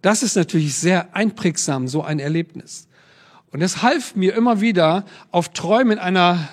Das 0.00 0.22
ist 0.22 0.36
natürlich 0.36 0.74
sehr 0.74 1.14
einprägsam, 1.14 1.86
so 1.86 2.02
ein 2.02 2.18
Erlebnis. 2.18 2.88
Und 3.52 3.60
es 3.60 3.82
half 3.82 4.16
mir 4.16 4.34
immer 4.34 4.62
wieder, 4.62 5.04
auf 5.32 5.50
Träume 5.50 5.92
in 5.92 5.98
einer 5.98 6.48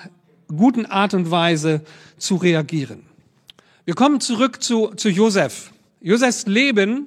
guten 0.54 0.84
Art 0.84 1.14
und 1.14 1.30
Weise 1.30 1.80
zu 2.18 2.36
reagieren. 2.36 3.06
Wir 3.86 3.94
kommen 3.94 4.20
zurück 4.20 4.62
zu, 4.62 4.88
zu 4.88 5.08
Josef. 5.08 5.72
Josefs 6.02 6.44
Leben 6.44 7.06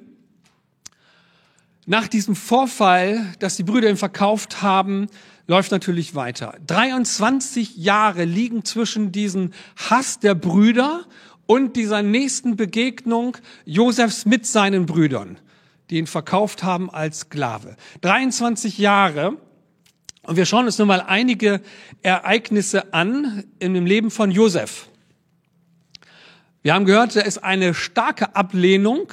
nach 1.86 2.06
diesem 2.06 2.36
Vorfall, 2.36 3.34
dass 3.38 3.56
die 3.56 3.64
Brüder 3.64 3.90
ihn 3.90 3.96
verkauft 3.96 4.62
haben, 4.62 5.08
läuft 5.46 5.72
natürlich 5.72 6.14
weiter. 6.14 6.54
23 6.66 7.76
Jahre 7.76 8.24
liegen 8.24 8.64
zwischen 8.64 9.10
diesem 9.10 9.50
Hass 9.76 10.20
der 10.20 10.34
Brüder 10.34 11.04
und 11.46 11.76
dieser 11.76 12.02
nächsten 12.02 12.56
Begegnung 12.56 13.36
Josefs 13.64 14.24
mit 14.24 14.46
seinen 14.46 14.86
Brüdern, 14.86 15.38
die 15.90 15.98
ihn 15.98 16.06
verkauft 16.06 16.62
haben 16.62 16.88
als 16.88 17.20
Sklave. 17.20 17.76
23 18.02 18.78
Jahre. 18.78 19.36
Und 20.22 20.36
wir 20.36 20.46
schauen 20.46 20.66
uns 20.66 20.78
nun 20.78 20.86
mal 20.86 21.00
einige 21.00 21.60
Ereignisse 22.02 22.94
an 22.94 23.42
in 23.58 23.74
dem 23.74 23.86
Leben 23.86 24.12
von 24.12 24.30
Josef. 24.30 24.88
Wir 26.62 26.74
haben 26.74 26.84
gehört, 26.84 27.16
da 27.16 27.22
ist 27.22 27.38
eine 27.42 27.74
starke 27.74 28.36
Ablehnung. 28.36 29.12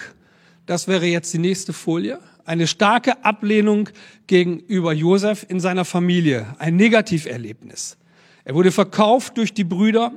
Das 0.68 0.88
wäre 0.88 1.08
jetzt 1.08 1.34
die 1.34 1.40
nächste 1.40 1.74
Folie. 1.74 2.20
Eine 2.50 2.65
starke 2.65 3.24
Ablehnung 3.24 3.89
gegenüber 4.25 4.91
Josef 4.91 5.46
in 5.50 5.60
seiner 5.60 5.86
Familie. 5.86 6.48
Ein 6.58 6.77
Negativerlebnis. 6.77 7.96
Er 8.44 8.56
wurde 8.56 8.72
verkauft 8.72 9.38
durch 9.38 9.53
die 9.53 9.63
Brüder. 9.63 10.13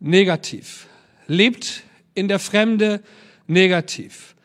Negativ 0.00 0.86
lebt 1.26 1.82
in 2.12 2.28
der 2.28 2.38
Fremde 2.38 3.02
negativ, 3.46 4.36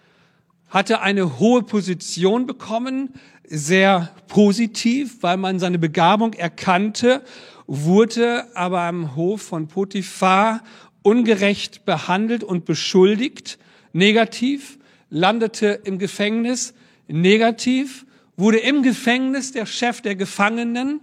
hatte 0.69 1.01
eine 1.01 1.38
hohe 1.38 1.63
Position 1.63 2.45
bekommen, 2.45 3.09
sehr 3.43 4.15
positiv, 4.29 5.17
weil 5.19 5.36
man 5.36 5.59
seine 5.59 5.79
Begabung 5.79 6.31
erkannte, 6.31 7.25
wurde 7.67 8.48
aber 8.55 8.83
am 8.83 9.17
Hof 9.17 9.41
von 9.41 9.67
Potiphar 9.67 10.63
ungerecht 11.01 11.83
behandelt 11.83 12.45
und 12.45 12.63
beschuldigt, 12.63 13.59
negativ, 13.91 14.79
landete 15.10 15.80
im 15.84 16.00
Gefängnis, 16.00 16.74
negativ, 17.08 18.06
wurde 18.38 18.60
im 18.60 18.84
Gefängnis 18.84 19.51
der 19.51 19.66
Chef 19.66 20.01
der 20.01 20.16
Gefangenen, 20.16 21.01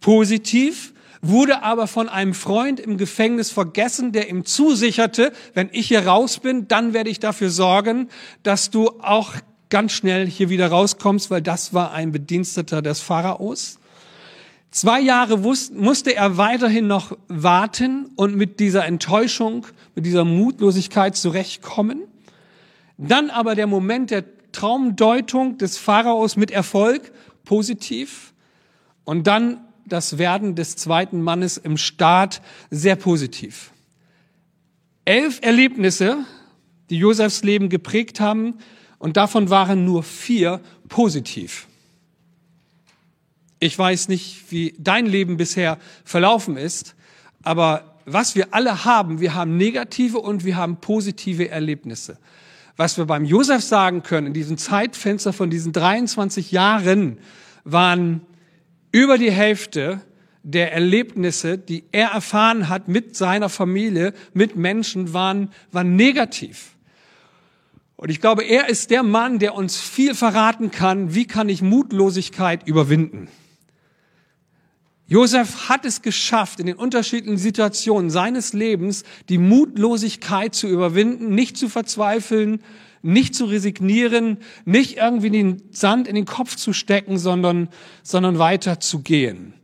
positiv, 0.00 0.92
wurde 1.22 1.62
aber 1.62 1.86
von 1.86 2.08
einem 2.08 2.34
Freund 2.34 2.78
im 2.78 2.98
Gefängnis 2.98 3.50
vergessen, 3.50 4.12
der 4.12 4.28
ihm 4.28 4.44
zusicherte, 4.44 5.32
wenn 5.54 5.68
ich 5.72 5.88
hier 5.88 6.06
raus 6.06 6.38
bin, 6.38 6.68
dann 6.68 6.92
werde 6.92 7.10
ich 7.10 7.20
dafür 7.20 7.50
sorgen, 7.50 8.08
dass 8.42 8.70
du 8.70 8.88
auch 9.00 9.34
ganz 9.70 9.92
schnell 9.92 10.26
hier 10.26 10.48
wieder 10.50 10.68
rauskommst, 10.68 11.30
weil 11.30 11.42
das 11.42 11.74
war 11.74 11.92
ein 11.92 12.12
Bediensteter 12.12 12.82
des 12.82 13.00
Pharaos. 13.00 13.78
Zwei 14.70 15.00
Jahre 15.00 15.38
musste 15.38 16.14
er 16.14 16.36
weiterhin 16.36 16.86
noch 16.86 17.16
warten 17.28 18.10
und 18.16 18.36
mit 18.36 18.60
dieser 18.60 18.84
Enttäuschung, 18.84 19.66
mit 19.94 20.04
dieser 20.04 20.24
Mutlosigkeit 20.24 21.16
zurechtkommen. 21.16 22.02
Dann 22.98 23.30
aber 23.30 23.54
der 23.54 23.66
Moment 23.66 24.10
der 24.10 24.24
Traumdeutung 24.52 25.58
des 25.58 25.76
Pharaos 25.76 26.36
mit 26.36 26.50
Erfolg, 26.50 27.12
positiv. 27.44 28.32
Und 29.04 29.26
dann 29.26 29.60
das 29.84 30.18
Werden 30.18 30.54
des 30.54 30.76
zweiten 30.76 31.22
Mannes 31.22 31.58
im 31.58 31.76
Staat 31.76 32.42
sehr 32.70 32.96
positiv. 32.96 33.70
Elf 35.04 35.40
Erlebnisse, 35.42 36.18
die 36.90 36.98
Josefs 36.98 37.42
Leben 37.44 37.68
geprägt 37.68 38.20
haben, 38.20 38.54
und 38.98 39.16
davon 39.16 39.50
waren 39.50 39.84
nur 39.84 40.02
vier 40.02 40.60
positiv. 40.88 41.68
Ich 43.60 43.78
weiß 43.78 44.08
nicht, 44.08 44.50
wie 44.50 44.74
dein 44.78 45.06
Leben 45.06 45.36
bisher 45.36 45.78
verlaufen 46.04 46.56
ist, 46.56 46.94
aber 47.42 48.00
was 48.04 48.34
wir 48.34 48.54
alle 48.54 48.84
haben, 48.84 49.20
wir 49.20 49.34
haben 49.34 49.56
negative 49.56 50.18
und 50.18 50.44
wir 50.44 50.56
haben 50.56 50.76
positive 50.76 51.48
Erlebnisse. 51.48 52.18
Was 52.76 52.98
wir 52.98 53.06
beim 53.06 53.24
Josef 53.24 53.62
sagen 53.62 54.02
können, 54.02 54.28
in 54.28 54.32
diesem 54.34 54.58
Zeitfenster 54.58 55.32
von 55.32 55.50
diesen 55.50 55.72
23 55.72 56.52
Jahren, 56.52 57.18
waren 57.64 58.20
über 58.92 59.18
die 59.18 59.30
Hälfte 59.30 60.00
der 60.42 60.72
Erlebnisse, 60.72 61.58
die 61.58 61.84
er 61.90 62.10
erfahren 62.10 62.68
hat 62.68 62.86
mit 62.86 63.16
seiner 63.16 63.48
Familie, 63.48 64.14
mit 64.32 64.56
Menschen, 64.56 65.12
waren, 65.12 65.50
waren 65.72 65.96
negativ. 65.96 66.76
Und 67.96 68.10
ich 68.10 68.20
glaube, 68.20 68.44
er 68.44 68.68
ist 68.68 68.90
der 68.90 69.02
Mann, 69.02 69.38
der 69.38 69.54
uns 69.54 69.80
viel 69.80 70.14
verraten 70.14 70.70
kann, 70.70 71.14
wie 71.14 71.26
kann 71.26 71.48
ich 71.48 71.62
Mutlosigkeit 71.62 72.66
überwinden. 72.68 73.28
Josef 75.08 75.68
hat 75.68 75.84
es 75.84 76.02
geschafft, 76.02 76.58
in 76.58 76.66
den 76.66 76.76
unterschiedlichen 76.76 77.38
Situationen 77.38 78.10
seines 78.10 78.52
Lebens 78.52 79.04
die 79.28 79.38
Mutlosigkeit 79.38 80.54
zu 80.54 80.66
überwinden, 80.66 81.34
nicht 81.34 81.56
zu 81.56 81.68
verzweifeln, 81.68 82.60
nicht 83.02 83.36
zu 83.36 83.44
resignieren, 83.44 84.38
nicht 84.64 84.96
irgendwie 84.96 85.30
den 85.30 85.62
Sand 85.70 86.08
in 86.08 86.16
den 86.16 86.24
Kopf 86.24 86.56
zu 86.56 86.72
stecken, 86.72 87.18
sondern, 87.18 87.68
sondern 88.02 88.40
weiter 88.40 88.80
zu 88.80 89.00
gehen. 89.00 89.54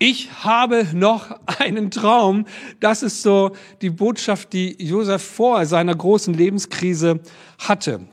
Ich 0.00 0.42
habe 0.42 0.88
noch 0.92 1.38
einen 1.46 1.92
Traum. 1.92 2.46
Das 2.80 3.04
ist 3.04 3.22
so 3.22 3.52
die 3.80 3.90
Botschaft, 3.90 4.52
die 4.52 4.74
Josef 4.82 5.22
vor 5.22 5.64
seiner 5.66 5.94
großen 5.94 6.34
Lebenskrise 6.34 7.20
hatte. 7.60 8.08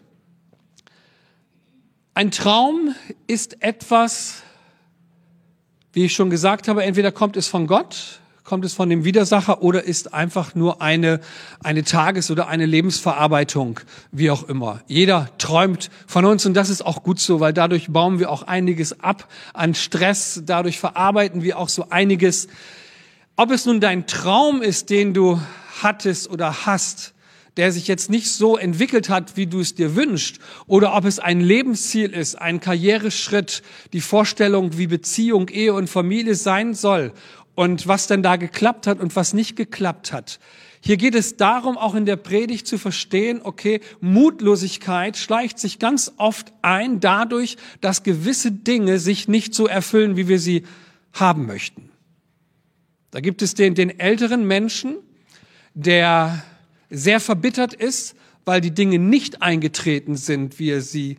Ein 2.13 2.29
Traum 2.29 2.93
ist 3.25 3.63
etwas, 3.63 4.43
wie 5.93 6.05
ich 6.05 6.13
schon 6.13 6.29
gesagt 6.29 6.67
habe, 6.67 6.83
entweder 6.83 7.11
kommt 7.11 7.37
es 7.37 7.47
von 7.47 7.67
Gott, 7.67 8.19
Kommt 8.49 8.65
es 8.65 8.73
von 8.73 8.89
dem 8.89 9.03
Widersacher 9.03 9.61
oder 9.61 9.83
ist 9.83 10.11
einfach 10.11 10.55
nur 10.55 10.81
eine, 10.81 11.19
eine 11.63 11.83
Tages- 11.83 12.31
oder 12.31 12.47
eine 12.47 12.65
Lebensverarbeitung, 12.65 13.79
wie 14.11 14.31
auch 14.31 14.41
immer. 14.41 14.81
Jeder 14.87 15.29
träumt 15.37 15.91
von 16.07 16.25
uns 16.25 16.47
und 16.47 16.55
das 16.55 16.71
ist 16.71 16.83
auch 16.83 17.03
gut 17.03 17.19
so, 17.19 17.39
weil 17.39 17.53
dadurch 17.53 17.89
bauen 17.89 18.17
wir 18.17 18.31
auch 18.31 18.41
einiges 18.41 19.01
ab 19.01 19.27
an 19.53 19.75
Stress, 19.75 20.41
dadurch 20.47 20.79
verarbeiten 20.79 21.43
wir 21.43 21.59
auch 21.59 21.69
so 21.69 21.91
einiges. 21.91 22.47
Ob 23.35 23.51
es 23.51 23.67
nun 23.67 23.81
dein 23.81 24.07
Traum 24.07 24.63
ist, 24.63 24.89
den 24.89 25.13
du 25.13 25.39
hattest 25.83 26.27
oder 26.27 26.65
hast, 26.65 27.13
der 27.57 27.71
sich 27.71 27.87
jetzt 27.87 28.09
nicht 28.09 28.29
so 28.29 28.57
entwickelt 28.57 29.09
hat, 29.09 29.37
wie 29.37 29.47
du 29.47 29.59
es 29.59 29.75
dir 29.75 29.95
wünschst, 29.95 30.39
oder 30.67 30.95
ob 30.95 31.05
es 31.05 31.19
ein 31.19 31.41
Lebensziel 31.41 32.11
ist, 32.11 32.35
ein 32.35 32.59
Karriereschritt, 32.59 33.63
die 33.93 34.01
Vorstellung, 34.01 34.77
wie 34.77 34.87
Beziehung, 34.87 35.49
Ehe 35.49 35.73
und 35.73 35.89
Familie 35.89 36.35
sein 36.35 36.73
soll 36.73 37.13
und 37.55 37.87
was 37.87 38.07
denn 38.07 38.23
da 38.23 38.35
geklappt 38.37 38.87
hat 38.87 38.99
und 38.99 39.15
was 39.15 39.33
nicht 39.33 39.55
geklappt 39.55 40.13
hat. 40.13 40.39
Hier 40.81 40.95
geht 40.95 41.15
es 41.15 41.35
darum, 41.35 41.77
auch 41.77 41.93
in 41.93 42.05
der 42.05 42.15
Predigt 42.15 42.65
zu 42.65 42.77
verstehen, 42.77 43.41
okay, 43.43 43.81
Mutlosigkeit 43.99 45.17
schleicht 45.17 45.59
sich 45.59 45.77
ganz 45.77 46.13
oft 46.17 46.53
ein 46.61 47.01
dadurch, 47.01 47.57
dass 47.81 48.03
gewisse 48.03 48.51
Dinge 48.51 48.97
sich 48.99 49.27
nicht 49.27 49.53
so 49.53 49.67
erfüllen, 49.67 50.15
wie 50.15 50.29
wir 50.29 50.39
sie 50.39 50.63
haben 51.11 51.47
möchten. 51.47 51.89
Da 53.11 53.19
gibt 53.19 53.41
es 53.41 53.55
den, 53.55 53.75
den 53.75 53.99
älteren 53.99 54.45
Menschen, 54.45 54.95
der 55.73 56.43
sehr 56.89 57.19
verbittert 57.19 57.73
ist, 57.73 58.15
weil 58.45 58.61
die 58.61 58.71
Dinge 58.71 58.99
nicht 58.99 59.41
eingetreten 59.41 60.15
sind, 60.15 60.59
wie 60.59 60.71
er 60.71 60.81
sie 60.81 61.17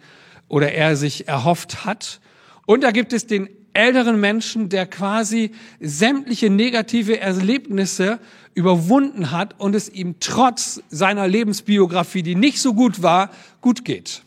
oder 0.49 0.73
er 0.73 0.97
sich 0.97 1.29
erhofft 1.29 1.85
hat. 1.85 2.21
Und 2.67 2.83
da 2.83 2.91
gibt 2.91 3.13
es 3.13 3.27
den 3.27 3.49
älteren 3.73 4.21
Menschen, 4.21 4.69
der 4.69 4.87
quasi 4.87 5.53
sämtliche 5.81 6.51
negative 6.51 7.21
Erlebnisse 7.21 8.19
überwunden 8.55 9.31
hat 9.31 9.59
und 9.61 9.75
es 9.75 9.89
ihm 9.89 10.17
trotz 10.19 10.83
seiner 10.89 11.29
Lebensbiografie, 11.29 12.23
die 12.23 12.35
nicht 12.35 12.61
so 12.61 12.75
gut 12.75 13.03
war, 13.03 13.31
gut 13.61 13.85
geht. 13.85 14.23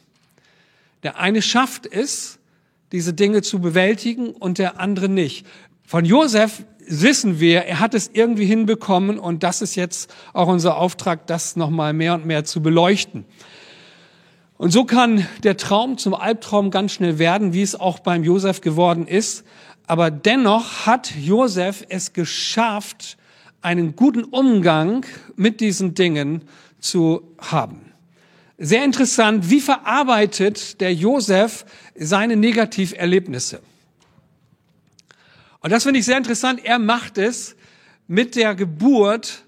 Der 1.04 1.20
eine 1.20 1.42
schafft 1.42 1.86
es, 1.86 2.40
diese 2.94 3.14
Dinge 3.14 3.42
zu 3.42 3.60
bewältigen 3.60 4.30
und 4.30 4.60
der 4.60 4.80
andere 4.80 5.10
nicht. 5.10 5.46
Von 5.86 6.06
Josef 6.06 6.64
wissen 6.88 7.40
wir, 7.40 7.62
er 7.66 7.80
hat 7.80 7.94
es 7.94 8.10
irgendwie 8.14 8.46
hinbekommen 8.46 9.20
und 9.20 9.44
das 9.44 9.62
ist 9.62 9.76
jetzt 9.76 10.14
auch 10.34 10.48
unser 10.48 10.78
Auftrag, 10.78 11.28
das 11.28 11.56
nochmal 11.56 11.94
mehr 11.94 12.14
und 12.14 12.26
mehr 12.26 12.44
zu 12.44 12.62
beleuchten. 12.62 13.26
Und 14.58 14.72
so 14.72 14.86
kann 14.86 15.28
der 15.44 15.58
Traum 15.58 15.98
zum 15.98 16.14
Albtraum 16.14 16.72
ganz 16.72 16.94
schnell 16.94 17.20
werden, 17.20 17.54
wie 17.54 17.62
es 17.62 17.76
auch 17.80 18.00
beim 18.00 18.24
Josef 18.24 18.62
geworden 18.62 19.08
ist. 19.08 19.44
Aber 19.88 20.12
dennoch 20.12 20.86
hat 20.86 21.14
Josef 21.20 21.84
es 21.90 22.14
geschafft, 22.14 23.18
einen 23.62 23.96
guten 23.96 24.24
Umgang 24.24 25.06
mit 25.36 25.60
diesen 25.60 25.96
Dingen 25.96 26.44
zu 26.80 27.36
haben. 27.40 27.92
Sehr 28.58 28.86
interessant, 28.86 29.50
wie 29.50 29.60
verarbeitet 29.60 30.80
der 30.80 30.94
Josef 30.94 31.66
seine 31.96 32.36
Negativerlebnisse? 32.36 33.62
Und 35.64 35.72
das 35.72 35.84
finde 35.84 36.00
ich 36.00 36.06
sehr 36.06 36.18
interessant. 36.18 36.64
Er 36.64 36.78
macht 36.78 37.18
es 37.18 37.56
mit 38.08 38.36
der 38.36 38.54
Geburt 38.54 39.44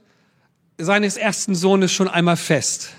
seines 0.77 1.17
ersten 1.17 1.55
Sohnes 1.55 1.91
schon 1.91 2.07
einmal 2.07 2.37
fest, 2.37 2.91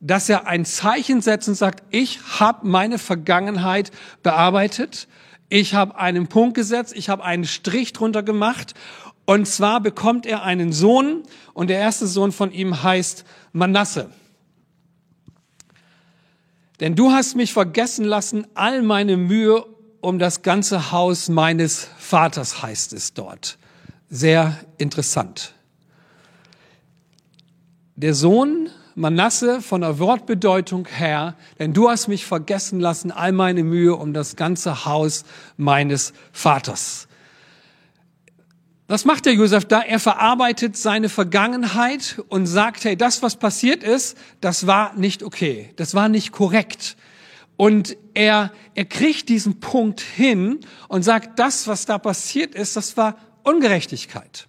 dass 0.00 0.28
er 0.28 0.48
ein 0.48 0.64
Zeichen 0.64 1.22
setzt 1.22 1.48
und 1.48 1.54
sagt, 1.54 1.84
ich 1.90 2.20
habe 2.40 2.66
meine 2.66 2.98
Vergangenheit 2.98 3.92
bearbeitet, 4.24 5.06
ich 5.48 5.74
habe 5.74 5.96
einen 5.96 6.26
Punkt 6.26 6.54
gesetzt, 6.56 6.92
ich 6.96 7.08
habe 7.08 7.24
einen 7.24 7.44
Strich 7.44 7.92
drunter 7.92 8.24
gemacht 8.24 8.74
und 9.26 9.46
zwar 9.46 9.80
bekommt 9.80 10.26
er 10.26 10.42
einen 10.42 10.72
Sohn 10.72 11.22
und 11.54 11.70
der 11.70 11.78
erste 11.78 12.08
Sohn 12.08 12.32
von 12.32 12.50
ihm 12.50 12.82
heißt 12.82 13.24
Manasse. 13.52 14.10
Denn 16.80 16.96
du 16.96 17.12
hast 17.12 17.36
mich 17.36 17.52
vergessen 17.52 18.04
lassen, 18.04 18.44
all 18.54 18.82
meine 18.82 19.16
Mühe 19.16 19.64
um 20.06 20.20
das 20.20 20.42
ganze 20.42 20.92
Haus 20.92 21.28
meines 21.28 21.88
Vaters, 21.98 22.62
heißt 22.62 22.92
es 22.92 23.12
dort. 23.12 23.58
Sehr 24.08 24.56
interessant. 24.78 25.52
Der 27.96 28.14
Sohn 28.14 28.70
Manasse 28.94 29.60
von 29.60 29.80
der 29.80 29.98
Wortbedeutung 29.98 30.86
her, 30.86 31.34
denn 31.58 31.72
du 31.72 31.90
hast 31.90 32.06
mich 32.06 32.24
vergessen 32.24 32.78
lassen, 32.78 33.10
all 33.10 33.32
meine 33.32 33.64
Mühe 33.64 33.96
um 33.96 34.12
das 34.12 34.36
ganze 34.36 34.84
Haus 34.84 35.24
meines 35.56 36.12
Vaters. 36.30 37.08
Was 38.86 39.06
macht 39.06 39.26
der 39.26 39.34
Josef 39.34 39.64
da? 39.64 39.80
Er 39.80 39.98
verarbeitet 39.98 40.76
seine 40.76 41.08
Vergangenheit 41.08 42.22
und 42.28 42.46
sagt, 42.46 42.84
hey, 42.84 42.96
das, 42.96 43.24
was 43.24 43.34
passiert 43.34 43.82
ist, 43.82 44.16
das 44.40 44.68
war 44.68 44.94
nicht 44.94 45.24
okay. 45.24 45.72
Das 45.74 45.96
war 45.96 46.08
nicht 46.08 46.30
korrekt. 46.30 46.96
Und 47.56 47.96
er, 48.14 48.52
er 48.74 48.84
kriegt 48.84 49.28
diesen 49.28 49.60
Punkt 49.60 50.00
hin 50.00 50.60
und 50.88 51.02
sagt, 51.02 51.38
das, 51.38 51.66
was 51.66 51.86
da 51.86 51.98
passiert 51.98 52.54
ist, 52.54 52.76
das 52.76 52.96
war 52.96 53.16
Ungerechtigkeit. 53.44 54.48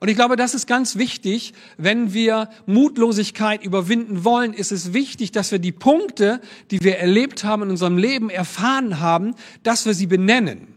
Und 0.00 0.08
ich 0.08 0.16
glaube, 0.16 0.36
das 0.36 0.54
ist 0.54 0.66
ganz 0.66 0.96
wichtig, 0.96 1.54
wenn 1.78 2.12
wir 2.12 2.50
Mutlosigkeit 2.66 3.64
überwinden 3.64 4.24
wollen, 4.24 4.52
ist 4.52 4.70
es 4.70 4.92
wichtig, 4.92 5.32
dass 5.32 5.50
wir 5.50 5.58
die 5.58 5.72
Punkte, 5.72 6.42
die 6.70 6.82
wir 6.82 6.98
erlebt 6.98 7.44
haben 7.44 7.62
in 7.62 7.70
unserem 7.70 7.96
Leben, 7.96 8.28
erfahren 8.28 9.00
haben, 9.00 9.34
dass 9.62 9.86
wir 9.86 9.94
sie 9.94 10.06
benennen. 10.06 10.74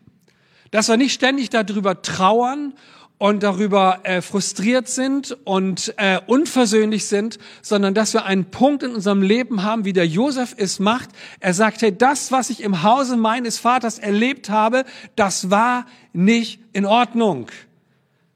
Dass 0.72 0.88
wir 0.88 0.96
nicht 0.96 1.14
ständig 1.14 1.50
darüber 1.50 2.02
trauern 2.02 2.74
und 3.18 3.42
darüber 3.42 4.02
äh, 4.04 4.22
frustriert 4.22 4.88
sind 4.88 5.36
und 5.44 5.94
äh, 5.98 6.20
unversöhnlich 6.28 7.08
sind, 7.08 7.40
sondern 7.62 7.94
dass 7.94 8.14
wir 8.14 8.26
einen 8.26 8.46
Punkt 8.46 8.84
in 8.84 8.94
unserem 8.94 9.22
Leben 9.22 9.64
haben, 9.64 9.86
wie 9.86 9.94
der 9.94 10.08
Josef 10.08 10.54
es 10.58 10.80
macht. 10.80 11.10
Er 11.40 11.54
sagt, 11.54 11.82
hey, 11.82 11.96
das, 11.96 12.32
was 12.32 12.50
ich 12.50 12.62
im 12.62 12.84
Hause 12.84 13.18
meines 13.18 13.58
Vaters 13.58 13.98
erlebt 13.98 14.50
habe, 14.50 14.86
das 15.16 15.50
war 15.50 15.86
nicht 16.14 16.60
in 16.74 16.86
Ordnung. 16.86 17.48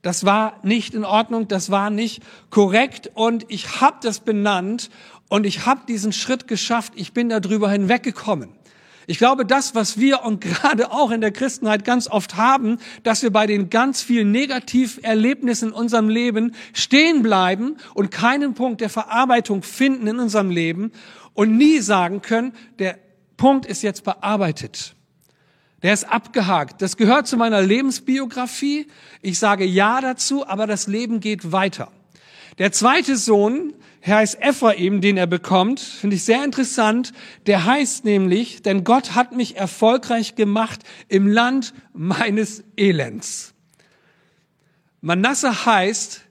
Das 0.01 0.25
war 0.25 0.59
nicht 0.63 0.95
in 0.95 1.05
Ordnung, 1.05 1.47
das 1.47 1.69
war 1.69 1.91
nicht 1.91 2.23
korrekt 2.49 3.11
und 3.13 3.45
ich 3.49 3.81
habe 3.81 3.97
das 4.01 4.19
benannt 4.19 4.89
und 5.29 5.45
ich 5.45 5.67
habe 5.67 5.81
diesen 5.87 6.11
Schritt 6.11 6.47
geschafft, 6.47 6.93
ich 6.95 7.13
bin 7.13 7.29
darüber 7.29 7.69
hinweggekommen. 7.69 8.49
Ich 9.07 9.17
glaube, 9.17 9.45
das, 9.45 9.75
was 9.75 9.99
wir 9.99 10.23
und 10.23 10.41
gerade 10.41 10.91
auch 10.91 11.11
in 11.11 11.21
der 11.21 11.31
Christenheit 11.31 11.83
ganz 11.83 12.07
oft 12.07 12.35
haben, 12.35 12.77
dass 13.03 13.23
wir 13.23 13.31
bei 13.31 13.47
den 13.47 13.69
ganz 13.69 14.01
vielen 14.01 14.31
Negativerlebnissen 14.31 15.69
in 15.69 15.73
unserem 15.73 16.09
Leben 16.09 16.53
stehen 16.73 17.23
bleiben 17.23 17.77
und 17.93 18.11
keinen 18.11 18.53
Punkt 18.53 18.81
der 18.81 18.89
Verarbeitung 18.89 19.63
finden 19.63 20.07
in 20.07 20.19
unserem 20.19 20.49
Leben 20.49 20.91
und 21.33 21.57
nie 21.57 21.79
sagen 21.79 22.21
können, 22.21 22.53
der 22.79 22.97
Punkt 23.37 23.65
ist 23.65 23.81
jetzt 23.81 24.03
bearbeitet. 24.03 24.95
Der 25.81 25.93
ist 25.93 26.03
abgehakt. 26.03 26.81
Das 26.81 26.95
gehört 26.95 27.25
zu 27.25 27.37
meiner 27.37 27.61
Lebensbiografie. 27.61 28.87
Ich 29.21 29.39
sage 29.39 29.65
Ja 29.65 29.99
dazu, 29.99 30.47
aber 30.47 30.67
das 30.67 30.87
Leben 30.87 31.19
geht 31.19 31.51
weiter. 31.51 31.91
Der 32.57 32.71
zweite 32.71 33.15
Sohn 33.15 33.73
heißt 34.05 34.41
Ephraim, 34.41 35.01
den 35.01 35.17
er 35.17 35.27
bekommt, 35.27 35.79
finde 35.79 36.15
ich 36.15 36.23
sehr 36.23 36.43
interessant. 36.43 37.13
Der 37.45 37.65
heißt 37.65 38.03
nämlich, 38.03 38.61
denn 38.61 38.83
Gott 38.83 39.15
hat 39.15 39.35
mich 39.35 39.57
erfolgreich 39.57 40.35
gemacht 40.35 40.81
im 41.07 41.27
Land 41.27 41.73
meines 41.93 42.63
Elends. 42.75 43.53
Manasse 45.01 45.65
heißt, 45.65 46.21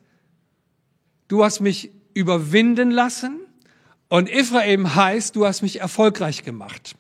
du 1.29 1.45
hast 1.45 1.61
mich 1.61 1.91
überwinden 2.15 2.91
lassen 2.91 3.41
und 4.09 4.29
Ephraim 4.29 4.95
heißt, 4.95 5.37
du 5.37 5.47
hast 5.47 5.63
mich 5.63 5.81
erfolgreich 5.81 6.45
gemacht. 6.45 6.97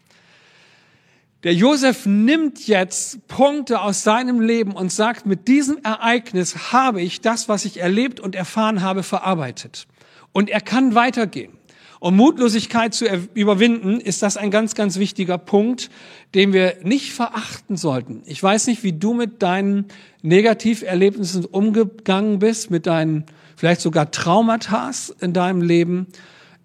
Der 1.43 1.55
Josef 1.55 2.05
nimmt 2.05 2.67
jetzt 2.67 3.27
Punkte 3.27 3.81
aus 3.81 4.03
seinem 4.03 4.43
Leben 4.43 4.73
und 4.73 4.93
sagt, 4.93 5.25
mit 5.25 5.49
diesem 5.49 5.79
Ereignis 5.83 6.73
habe 6.73 7.01
ich 7.01 7.23
das, 7.23 7.49
was 7.49 7.65
ich 7.65 7.81
erlebt 7.81 8.21
und 8.21 8.35
erfahren 8.35 8.83
habe, 8.83 9.03
verarbeitet. 9.03 9.87
Und 10.33 10.51
er 10.51 10.61
kann 10.61 10.95
weitergehen. 10.95 11.53
Um 11.99 12.17
Mutlosigkeit 12.17 12.93
zu 12.93 13.07
überwinden, 13.35 14.01
ist 14.01 14.23
das 14.23 14.37
ein 14.37 14.51
ganz, 14.51 14.75
ganz 14.75 14.99
wichtiger 14.99 15.39
Punkt, 15.39 15.91
den 16.35 16.53
wir 16.53 16.77
nicht 16.83 17.13
verachten 17.13 17.77
sollten. 17.77 18.23
Ich 18.27 18.43
weiß 18.43 18.67
nicht, 18.67 18.83
wie 18.83 18.93
du 18.93 19.15
mit 19.15 19.43
deinen 19.43 19.87
Negativerlebnissen 20.23 21.47
umgegangen 21.47 22.39
bist, 22.39 22.71
mit 22.71 22.87
deinen 22.87 23.25
vielleicht 23.57 23.81
sogar 23.81 24.11
Traumata 24.11 24.91
in 25.21 25.33
deinem 25.33 25.63
Leben. 25.63 26.07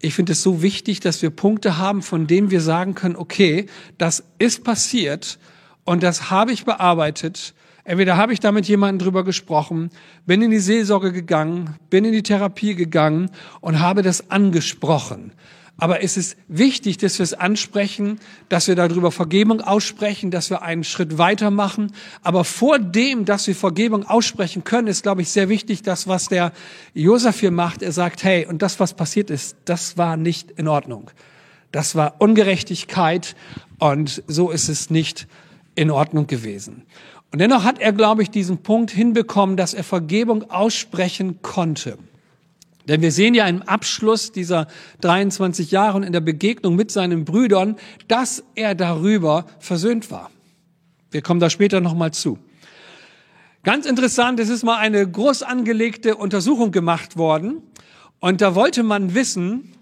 Ich 0.05 0.13
finde 0.13 0.33
es 0.33 0.43
so 0.43 0.61
wichtig, 0.61 0.99
dass 0.99 1.23
wir 1.23 1.31
Punkte 1.31 1.79
haben, 1.79 2.03
von 2.03 2.27
denen 2.27 2.51
wir 2.51 2.61
sagen 2.61 2.93
können, 2.93 3.15
okay, 3.15 3.65
das 3.97 4.23
ist 4.37 4.63
passiert 4.63 5.39
und 5.83 6.03
das 6.03 6.29
habe 6.29 6.51
ich 6.51 6.63
bearbeitet. 6.63 7.55
Entweder 7.85 8.15
habe 8.15 8.31
ich 8.31 8.39
da 8.39 8.51
mit 8.51 8.67
jemandem 8.67 9.03
drüber 9.03 9.23
gesprochen, 9.23 9.89
bin 10.27 10.43
in 10.43 10.51
die 10.51 10.59
Seelsorge 10.59 11.11
gegangen, 11.11 11.75
bin 11.89 12.05
in 12.05 12.11
die 12.11 12.21
Therapie 12.21 12.75
gegangen 12.75 13.31
und 13.61 13.79
habe 13.79 14.03
das 14.03 14.29
angesprochen. 14.29 15.31
Aber 15.77 16.01
es 16.01 16.15
ist 16.15 16.37
wichtig, 16.47 16.97
dass 16.97 17.19
wir 17.19 17.25
es 17.25 17.33
ansprechen, 17.33 18.19
dass 18.47 18.67
wir 18.67 18.75
darüber 18.75 19.11
Vergebung 19.11 19.59
aussprechen, 19.59 20.31
dass 20.31 20.49
wir 20.49 20.61
einen 20.61 20.85
Schritt 20.85 21.17
weitermachen. 21.17 21.91
Aber 22.21 22.45
vor 22.45 22.79
dem, 22.79 23.25
dass 23.25 23.45
wir 23.47 23.55
Vergebung 23.55 24.05
aussprechen 24.05 24.63
können, 24.63 24.87
ist, 24.87 25.03
glaube 25.03 25.21
ich, 25.21 25.29
sehr 25.29 25.49
wichtig, 25.49 25.81
das, 25.81 26.07
was 26.07 26.27
der 26.27 26.53
Josef 26.93 27.41
hier 27.41 27.51
macht. 27.51 27.81
Er 27.81 27.91
sagt, 27.91 28.23
hey, 28.23 28.45
und 28.45 28.61
das, 28.61 28.79
was 28.79 28.93
passiert 28.93 29.29
ist, 29.29 29.57
das 29.65 29.97
war 29.97 30.15
nicht 30.15 30.51
in 30.51 30.69
Ordnung. 30.69 31.11
Das 31.73 31.95
war 31.95 32.15
Ungerechtigkeit 32.19 33.35
und 33.79 34.23
so 34.27 34.51
ist 34.51 34.69
es 34.69 34.89
nicht 34.89 35.27
in 35.75 35.91
Ordnung 35.91 36.25
gewesen. 36.25 36.83
Und 37.33 37.39
dennoch 37.39 37.65
hat 37.65 37.79
er, 37.79 37.91
glaube 37.91 38.23
ich, 38.23 38.29
diesen 38.29 38.59
Punkt 38.59 38.91
hinbekommen, 38.91 39.57
dass 39.57 39.73
er 39.73 39.83
Vergebung 39.83 40.49
aussprechen 40.49 41.41
konnte. 41.41 41.97
Denn 42.87 43.01
wir 43.01 43.11
sehen 43.11 43.33
ja 43.33 43.47
im 43.47 43.61
Abschluss 43.63 44.31
dieser 44.31 44.67
23 45.01 45.71
Jahre 45.71 45.97
und 45.97 46.03
in 46.03 46.13
der 46.13 46.19
Begegnung 46.21 46.75
mit 46.75 46.91
seinen 46.91 47.25
Brüdern, 47.25 47.77
dass 48.07 48.43
er 48.55 48.75
darüber 48.75 49.45
versöhnt 49.59 50.11
war. 50.11 50.29
Wir 51.11 51.21
kommen 51.21 51.39
da 51.39 51.49
später 51.49 51.81
nochmal 51.81 52.11
zu. 52.11 52.37
Ganz 53.63 53.87
interessant, 53.87 54.39
es 54.39 54.49
ist 54.49 54.63
mal 54.63 54.77
eine 54.77 55.09
groß 55.09 55.41
angelegte 55.41 56.15
Untersuchung 56.15 56.71
gemacht 56.71 57.17
worden 57.17 57.63
und 58.19 58.41
da 58.41 58.53
wollte 58.53 58.83
man 58.83 59.15
wissen, 59.15 59.73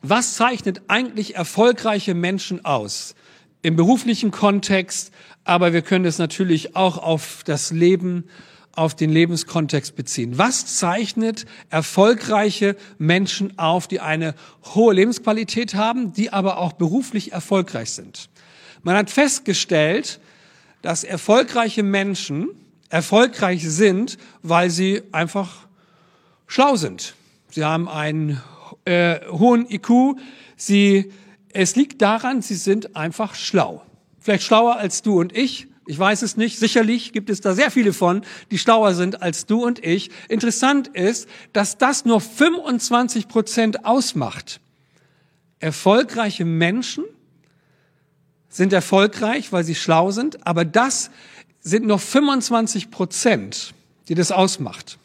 was 0.00 0.34
zeichnet 0.34 0.82
eigentlich 0.88 1.34
erfolgreiche 1.34 2.14
Menschen 2.14 2.64
aus? 2.64 3.14
Im 3.62 3.76
beruflichen 3.76 4.30
Kontext, 4.30 5.12
aber 5.44 5.72
wir 5.72 5.82
können 5.82 6.04
es 6.04 6.18
natürlich 6.18 6.76
auch 6.76 6.96
auf 6.96 7.42
das 7.44 7.70
Leben 7.70 8.24
auf 8.78 8.94
den 8.94 9.10
Lebenskontext 9.10 9.96
beziehen. 9.96 10.38
Was 10.38 10.78
zeichnet 10.78 11.46
erfolgreiche 11.68 12.76
Menschen 12.96 13.58
auf, 13.58 13.88
die 13.88 14.00
eine 14.00 14.34
hohe 14.74 14.94
Lebensqualität 14.94 15.74
haben, 15.74 16.12
die 16.12 16.32
aber 16.32 16.58
auch 16.58 16.74
beruflich 16.74 17.32
erfolgreich 17.32 17.90
sind? 17.90 18.30
Man 18.82 18.96
hat 18.96 19.10
festgestellt, 19.10 20.20
dass 20.80 21.02
erfolgreiche 21.02 21.82
Menschen 21.82 22.50
erfolgreich 22.88 23.68
sind, 23.68 24.16
weil 24.42 24.70
sie 24.70 25.02
einfach 25.10 25.66
schlau 26.46 26.76
sind. 26.76 27.14
Sie 27.50 27.64
haben 27.64 27.88
einen 27.88 28.40
äh, 28.84 29.20
hohen 29.28 29.68
IQ. 29.68 30.18
Sie, 30.56 31.12
es 31.52 31.74
liegt 31.74 32.00
daran, 32.00 32.42
sie 32.42 32.54
sind 32.54 32.94
einfach 32.94 33.34
schlau. 33.34 33.82
Vielleicht 34.20 34.44
schlauer 34.44 34.76
als 34.76 35.02
du 35.02 35.18
und 35.18 35.36
ich, 35.36 35.66
ich 35.88 35.98
weiß 35.98 36.20
es 36.20 36.36
nicht. 36.36 36.58
Sicherlich 36.58 37.14
gibt 37.14 37.30
es 37.30 37.40
da 37.40 37.54
sehr 37.54 37.70
viele 37.70 37.94
von, 37.94 38.20
die 38.50 38.58
schlauer 38.58 38.92
sind 38.92 39.22
als 39.22 39.46
du 39.46 39.64
und 39.64 39.82
ich. 39.82 40.10
Interessant 40.28 40.88
ist, 40.88 41.26
dass 41.54 41.78
das 41.78 42.04
nur 42.04 42.20
25 42.20 43.26
Prozent 43.26 43.86
ausmacht. 43.86 44.60
Erfolgreiche 45.60 46.44
Menschen 46.44 47.04
sind 48.50 48.74
erfolgreich, 48.74 49.50
weil 49.50 49.64
sie 49.64 49.74
schlau 49.74 50.10
sind, 50.10 50.46
aber 50.46 50.66
das 50.66 51.10
sind 51.60 51.86
nur 51.86 51.98
25 51.98 52.90
Prozent, 52.90 53.72
die 54.08 54.14
das 54.14 54.30
ausmacht. 54.30 54.98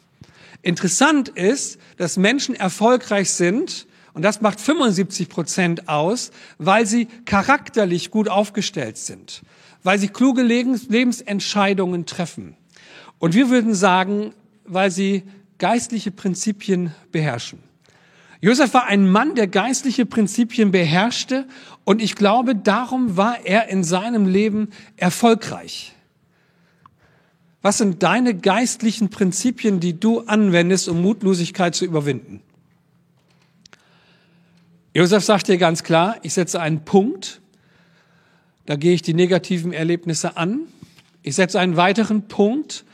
Interessant 0.60 1.30
ist, 1.30 1.78
dass 1.96 2.18
Menschen 2.18 2.54
erfolgreich 2.54 3.30
sind, 3.30 3.86
und 4.12 4.20
das 4.20 4.42
macht 4.42 4.60
75 4.60 5.30
Prozent 5.30 5.88
aus, 5.88 6.30
weil 6.58 6.84
sie 6.84 7.06
charakterlich 7.24 8.10
gut 8.10 8.28
aufgestellt 8.28 8.98
sind 8.98 9.42
weil 9.84 9.98
sie 9.98 10.08
kluge 10.08 10.42
Lebensentscheidungen 10.42 12.06
treffen. 12.06 12.56
Und 13.20 13.34
wir 13.34 13.50
würden 13.50 13.74
sagen, 13.74 14.34
weil 14.64 14.90
sie 14.90 15.22
geistliche 15.58 16.10
Prinzipien 16.10 16.92
beherrschen. 17.12 17.60
Josef 18.40 18.74
war 18.74 18.86
ein 18.86 19.08
Mann, 19.08 19.34
der 19.34 19.46
geistliche 19.46 20.04
Prinzipien 20.04 20.70
beherrschte 20.70 21.46
und 21.84 22.02
ich 22.02 22.14
glaube, 22.14 22.56
darum 22.56 23.16
war 23.16 23.46
er 23.46 23.68
in 23.68 23.84
seinem 23.84 24.26
Leben 24.26 24.70
erfolgreich. 24.96 25.92
Was 27.62 27.78
sind 27.78 28.02
deine 28.02 28.34
geistlichen 28.34 29.08
Prinzipien, 29.08 29.80
die 29.80 29.98
du 29.98 30.20
anwendest, 30.20 30.88
um 30.88 31.00
Mutlosigkeit 31.00 31.74
zu 31.74 31.86
überwinden? 31.86 32.42
Josef 34.92 35.24
sagt 35.24 35.48
dir 35.48 35.56
ganz 35.56 35.82
klar, 35.82 36.16
ich 36.22 36.34
setze 36.34 36.60
einen 36.60 36.84
Punkt 36.84 37.40
da 38.66 38.76
gehe 38.76 38.94
ich 38.94 39.02
die 39.02 39.14
negativen 39.14 39.72
Erlebnisse 39.72 40.36
an. 40.36 40.62
Ich 41.22 41.34
setze 41.34 41.60
einen 41.60 41.76
weiteren 41.76 42.28
Punkt. 42.28 42.84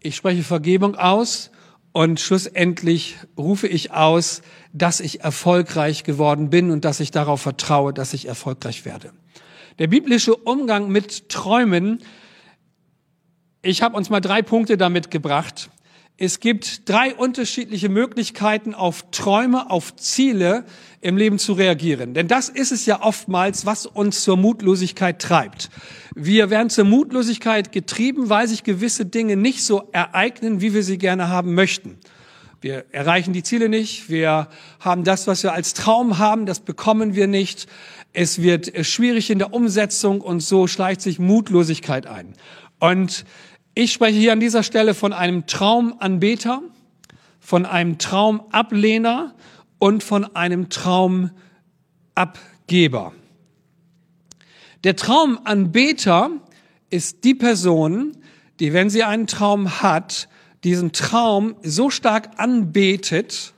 Ich 0.00 0.16
spreche 0.16 0.42
Vergebung 0.42 0.94
aus 0.94 1.50
und 1.92 2.20
schlussendlich 2.20 3.16
rufe 3.36 3.66
ich 3.66 3.92
aus, 3.92 4.42
dass 4.72 5.00
ich 5.00 5.22
erfolgreich 5.22 6.04
geworden 6.04 6.50
bin 6.50 6.70
und 6.70 6.84
dass 6.84 7.00
ich 7.00 7.10
darauf 7.10 7.40
vertraue, 7.40 7.92
dass 7.92 8.14
ich 8.14 8.26
erfolgreich 8.26 8.84
werde. 8.84 9.12
Der 9.78 9.86
biblische 9.86 10.36
Umgang 10.36 10.88
mit 10.90 11.28
Träumen, 11.28 12.00
ich 13.62 13.82
habe 13.82 13.96
uns 13.96 14.10
mal 14.10 14.20
drei 14.20 14.42
Punkte 14.42 14.76
damit 14.76 15.10
gebracht. 15.10 15.70
Es 16.20 16.40
gibt 16.40 16.88
drei 16.88 17.14
unterschiedliche 17.14 17.88
Möglichkeiten, 17.88 18.74
auf 18.74 19.04
Träume, 19.12 19.70
auf 19.70 19.94
Ziele 19.94 20.64
im 21.00 21.16
Leben 21.16 21.38
zu 21.38 21.52
reagieren. 21.52 22.12
Denn 22.12 22.26
das 22.26 22.48
ist 22.48 22.72
es 22.72 22.86
ja 22.86 23.02
oftmals, 23.02 23.66
was 23.66 23.86
uns 23.86 24.24
zur 24.24 24.36
Mutlosigkeit 24.36 25.22
treibt. 25.22 25.70
Wir 26.16 26.50
werden 26.50 26.70
zur 26.70 26.86
Mutlosigkeit 26.86 27.70
getrieben, 27.70 28.30
weil 28.30 28.48
sich 28.48 28.64
gewisse 28.64 29.06
Dinge 29.06 29.36
nicht 29.36 29.62
so 29.62 29.88
ereignen, 29.92 30.60
wie 30.60 30.74
wir 30.74 30.82
sie 30.82 30.98
gerne 30.98 31.28
haben 31.28 31.54
möchten. 31.54 31.98
Wir 32.60 32.86
erreichen 32.90 33.32
die 33.32 33.44
Ziele 33.44 33.68
nicht. 33.68 34.10
Wir 34.10 34.48
haben 34.80 35.04
das, 35.04 35.28
was 35.28 35.44
wir 35.44 35.52
als 35.52 35.72
Traum 35.72 36.18
haben, 36.18 36.46
das 36.46 36.58
bekommen 36.58 37.14
wir 37.14 37.28
nicht. 37.28 37.68
Es 38.12 38.42
wird 38.42 38.84
schwierig 38.84 39.30
in 39.30 39.38
der 39.38 39.54
Umsetzung 39.54 40.20
und 40.20 40.40
so 40.40 40.66
schleicht 40.66 41.00
sich 41.00 41.20
Mutlosigkeit 41.20 42.08
ein. 42.08 42.34
Und 42.80 43.24
ich 43.78 43.92
spreche 43.92 44.18
hier 44.18 44.32
an 44.32 44.40
dieser 44.40 44.64
Stelle 44.64 44.92
von 44.92 45.12
einem 45.12 45.46
Traumanbeter, 45.46 46.62
von 47.38 47.64
einem 47.64 47.98
Traumablehner 47.98 49.36
und 49.78 50.02
von 50.02 50.34
einem 50.34 50.68
Traumabgeber. 50.68 53.12
Der 54.82 54.96
Traumanbeter 54.96 56.30
ist 56.90 57.22
die 57.22 57.36
Person, 57.36 58.16
die, 58.58 58.72
wenn 58.72 58.90
sie 58.90 59.04
einen 59.04 59.28
Traum 59.28 59.80
hat, 59.80 60.28
diesen 60.64 60.90
Traum 60.90 61.54
so 61.62 61.88
stark 61.88 62.30
anbetet 62.36 63.52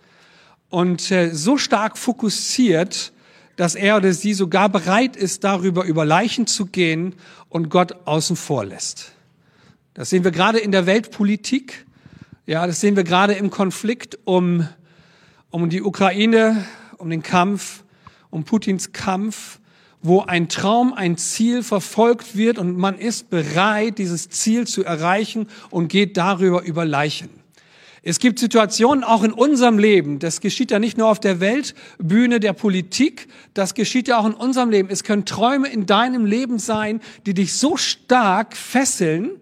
und 0.68 1.10
äh, 1.10 1.30
so 1.30 1.56
stark 1.56 1.96
fokussiert, 1.96 3.14
dass 3.56 3.74
er 3.74 3.96
oder 3.96 4.12
sie 4.12 4.34
sogar 4.34 4.68
bereit 4.68 5.16
ist, 5.16 5.44
darüber 5.44 5.84
über 5.84 6.04
Leichen 6.04 6.46
zu 6.46 6.66
gehen 6.66 7.14
und 7.48 7.70
Gott 7.70 8.06
außen 8.06 8.36
vor 8.36 8.66
lässt. 8.66 9.14
Das 10.00 10.08
sehen 10.08 10.24
wir 10.24 10.30
gerade 10.30 10.58
in 10.58 10.72
der 10.72 10.86
Weltpolitik. 10.86 11.84
Ja, 12.46 12.66
das 12.66 12.80
sehen 12.80 12.96
wir 12.96 13.04
gerade 13.04 13.34
im 13.34 13.50
Konflikt 13.50 14.18
um, 14.24 14.66
um 15.50 15.68
die 15.68 15.82
Ukraine, 15.82 16.64
um 16.96 17.10
den 17.10 17.22
Kampf, 17.22 17.84
um 18.30 18.44
Putins 18.44 18.92
Kampf, 18.92 19.60
wo 20.00 20.22
ein 20.22 20.48
Traum, 20.48 20.94
ein 20.94 21.18
Ziel 21.18 21.62
verfolgt 21.62 22.34
wird 22.34 22.56
und 22.56 22.78
man 22.78 22.96
ist 22.96 23.28
bereit, 23.28 23.98
dieses 23.98 24.30
Ziel 24.30 24.66
zu 24.66 24.82
erreichen 24.82 25.48
und 25.68 25.88
geht 25.88 26.16
darüber 26.16 26.62
über 26.62 26.86
Leichen. 26.86 27.28
Es 28.02 28.20
gibt 28.20 28.38
Situationen 28.38 29.04
auch 29.04 29.22
in 29.22 29.34
unserem 29.34 29.78
Leben, 29.78 30.18
das 30.18 30.40
geschieht 30.40 30.70
ja 30.70 30.78
nicht 30.78 30.96
nur 30.96 31.08
auf 31.08 31.20
der 31.20 31.40
Weltbühne 31.40 32.40
der 32.40 32.54
Politik, 32.54 33.28
das 33.52 33.74
geschieht 33.74 34.08
ja 34.08 34.16
auch 34.16 34.24
in 34.24 34.32
unserem 34.32 34.70
Leben. 34.70 34.88
Es 34.88 35.04
können 35.04 35.26
Träume 35.26 35.68
in 35.68 35.84
deinem 35.84 36.24
Leben 36.24 36.58
sein, 36.58 37.02
die 37.26 37.34
dich 37.34 37.52
so 37.52 37.76
stark 37.76 38.56
fesseln, 38.56 39.32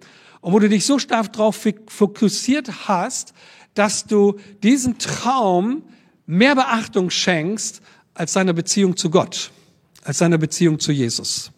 und 0.40 0.52
wo 0.52 0.58
du 0.58 0.68
dich 0.68 0.84
so 0.84 0.98
stark 0.98 1.32
darauf 1.32 1.66
fokussiert 1.88 2.88
hast, 2.88 3.32
dass 3.74 4.06
du 4.06 4.38
diesen 4.62 4.98
Traum 4.98 5.82
mehr 6.26 6.54
Beachtung 6.54 7.10
schenkst 7.10 7.80
als 8.14 8.32
deiner 8.32 8.52
Beziehung 8.52 8.96
zu 8.96 9.10
Gott, 9.10 9.50
als 10.04 10.18
deiner 10.18 10.38
Beziehung 10.38 10.78
zu 10.78 10.92
Jesus. 10.92 11.50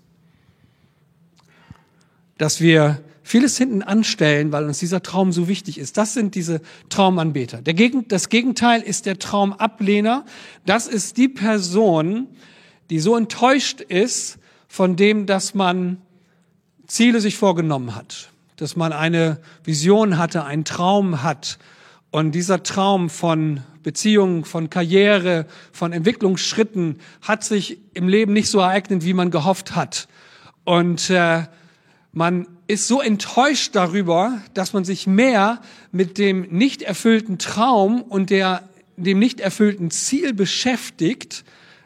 Dass 2.39 2.61
wir 2.61 3.03
vieles 3.23 3.57
hinten 3.59 3.83
anstellen, 3.83 4.51
weil 4.51 4.65
uns 4.65 4.79
dieser 4.79 5.03
Traum 5.03 5.33
so 5.33 5.47
wichtig 5.47 5.79
ist. 5.79 5.97
Das 5.97 6.15
sind 6.15 6.35
diese 6.35 6.61
Traumanbeter. 6.89 7.63
Der 7.63 7.75
Gegen, 7.75 8.09
das 8.09 8.29
Gegenteil 8.29 8.83
ist 8.83 9.07
der 9.07 9.19
Traumablehner. 9.19 10.25
Das 10.67 10.89
ist 10.89 11.17
die 11.17 11.29
Person, 11.29 12.27
die 12.89 12.99
so 12.99 13.17
enttäuscht 13.17 13.81
ist 13.81 14.39
von 14.69 14.97
dem, 14.97 15.27
dass 15.27 15.55
man 15.55 16.03
Ziele 16.87 17.21
sich 17.21 17.37
vorgenommen 17.37 17.95
hat 17.95 18.30
dass 18.61 18.77
man 18.77 18.93
eine 18.93 19.39
Vision 19.65 20.19
hatte, 20.19 20.45
einen 20.45 20.65
Traum 20.65 21.23
hat. 21.23 21.59
Und 22.11 22.33
dieser 22.33 22.63
Traum 22.63 23.09
von 23.09 23.63
Beziehungen, 23.83 24.45
von 24.45 24.69
Karriere, 24.69 25.47
von 25.73 25.93
Entwicklungsschritten 25.93 26.99
hat 27.23 27.43
sich 27.43 27.79
im 27.95 28.07
Leben 28.07 28.35
nicht 28.35 28.51
so 28.51 28.59
ereignet, 28.59 29.05
wie 29.05 29.15
man 29.15 29.31
gehofft 29.31 29.75
hat. 29.75 30.09
Und 30.65 31.09
äh, 31.09 31.45
man 32.13 32.47
ist 32.67 32.87
so 32.87 33.01
enttäuscht 33.01 33.75
darüber, 33.75 34.43
dass 34.53 34.75
man 34.75 34.85
sich 34.85 35.07
mehr 35.07 35.63
mit 35.91 36.19
dem 36.19 36.43
nicht 36.51 36.83
erfüllten 36.83 37.39
Traum 37.39 38.03
und 38.03 38.29
der, 38.29 38.69
dem 38.97 39.19
nicht 39.19 39.41
erfüllten 39.41 39.91
Ziel 39.91 40.35
beschäftigt, 40.35 41.45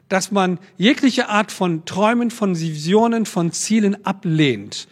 dass 0.08 0.32
man 0.32 0.58
jegliche 0.76 1.28
Art 1.28 1.52
von 1.52 1.84
Träumen, 1.84 2.32
von 2.32 2.58
Visionen, 2.58 3.26
von 3.26 3.52
Zielen 3.52 4.04
ablehnt. 4.04 4.88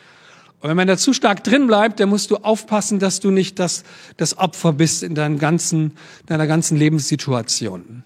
Und 0.62 0.68
wenn 0.68 0.76
man 0.76 0.86
da 0.86 0.96
zu 0.96 1.12
stark 1.12 1.42
drin 1.42 1.66
bleibt, 1.66 1.98
dann 1.98 2.08
musst 2.08 2.30
du 2.30 2.36
aufpassen, 2.36 3.00
dass 3.00 3.18
du 3.18 3.32
nicht 3.32 3.58
das, 3.58 3.82
das 4.16 4.38
Opfer 4.38 4.72
bist 4.72 5.02
in 5.02 5.16
deinem 5.16 5.40
ganzen, 5.40 5.96
deiner 6.26 6.46
ganzen 6.46 6.76
Lebenssituation. 6.76 8.04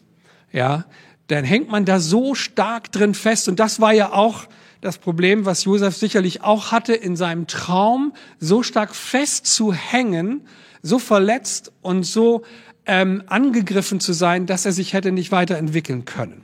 Ja, 0.53 0.87
dann 1.27 1.45
hängt 1.45 1.71
man 1.71 1.85
da 1.85 2.01
so 2.01 2.35
stark 2.35 2.91
drin 2.93 3.13
fest. 3.13 3.47
Und 3.49 3.61
das 3.61 3.79
war 3.79 3.93
ja 3.93 4.11
auch 4.11 4.47
das 4.81 4.97
Problem, 4.97 5.45
was 5.45 5.65
Josef 5.65 5.97
sicherlich 5.97 6.45
auch 6.45 6.73
hatte 6.73 6.95
in 6.95 7.15
seinem 7.15 7.47
Traum, 7.47 8.15
so 8.39 8.63
stark 8.63 8.97
fest 8.97 9.45
zu 9.47 9.75
hängen, 9.75 10.49
so 10.81 10.99
verletzt 10.99 11.73
und 11.83 12.05
so 12.05 12.43
ähm, 12.87 13.23
angegriffen 13.27 14.01
zu 14.01 14.15
sein, 14.15 14.47
dass 14.47 14.65
er 14.65 14.73
sich 14.73 14.95
hätte 14.95 15.13
nicht 15.13 15.31
weiterentwickeln 15.31 16.07
können. 16.07 16.43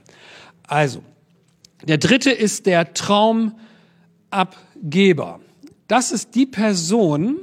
Also, 0.67 1.01
der 1.81 1.97
dritte 1.97 2.29
ist 2.29 2.67
der 2.67 2.93
Traumabgeber. 2.93 5.39
Das 5.93 6.11
ist 6.11 6.33
die 6.33 6.47
Person, 6.47 7.37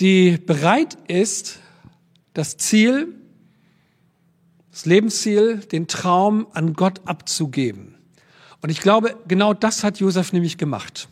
die 0.00 0.38
bereit 0.38 0.98
ist, 1.06 1.60
das 2.34 2.56
Ziel, 2.56 3.14
das 4.72 4.86
Lebensziel, 4.86 5.58
den 5.58 5.86
Traum 5.86 6.48
an 6.52 6.72
Gott 6.72 7.02
abzugeben. 7.04 7.94
Und 8.60 8.70
ich 8.70 8.80
glaube, 8.80 9.16
genau 9.28 9.54
das 9.54 9.84
hat 9.84 10.00
Josef 10.00 10.32
nämlich 10.32 10.58
gemacht. 10.58 11.08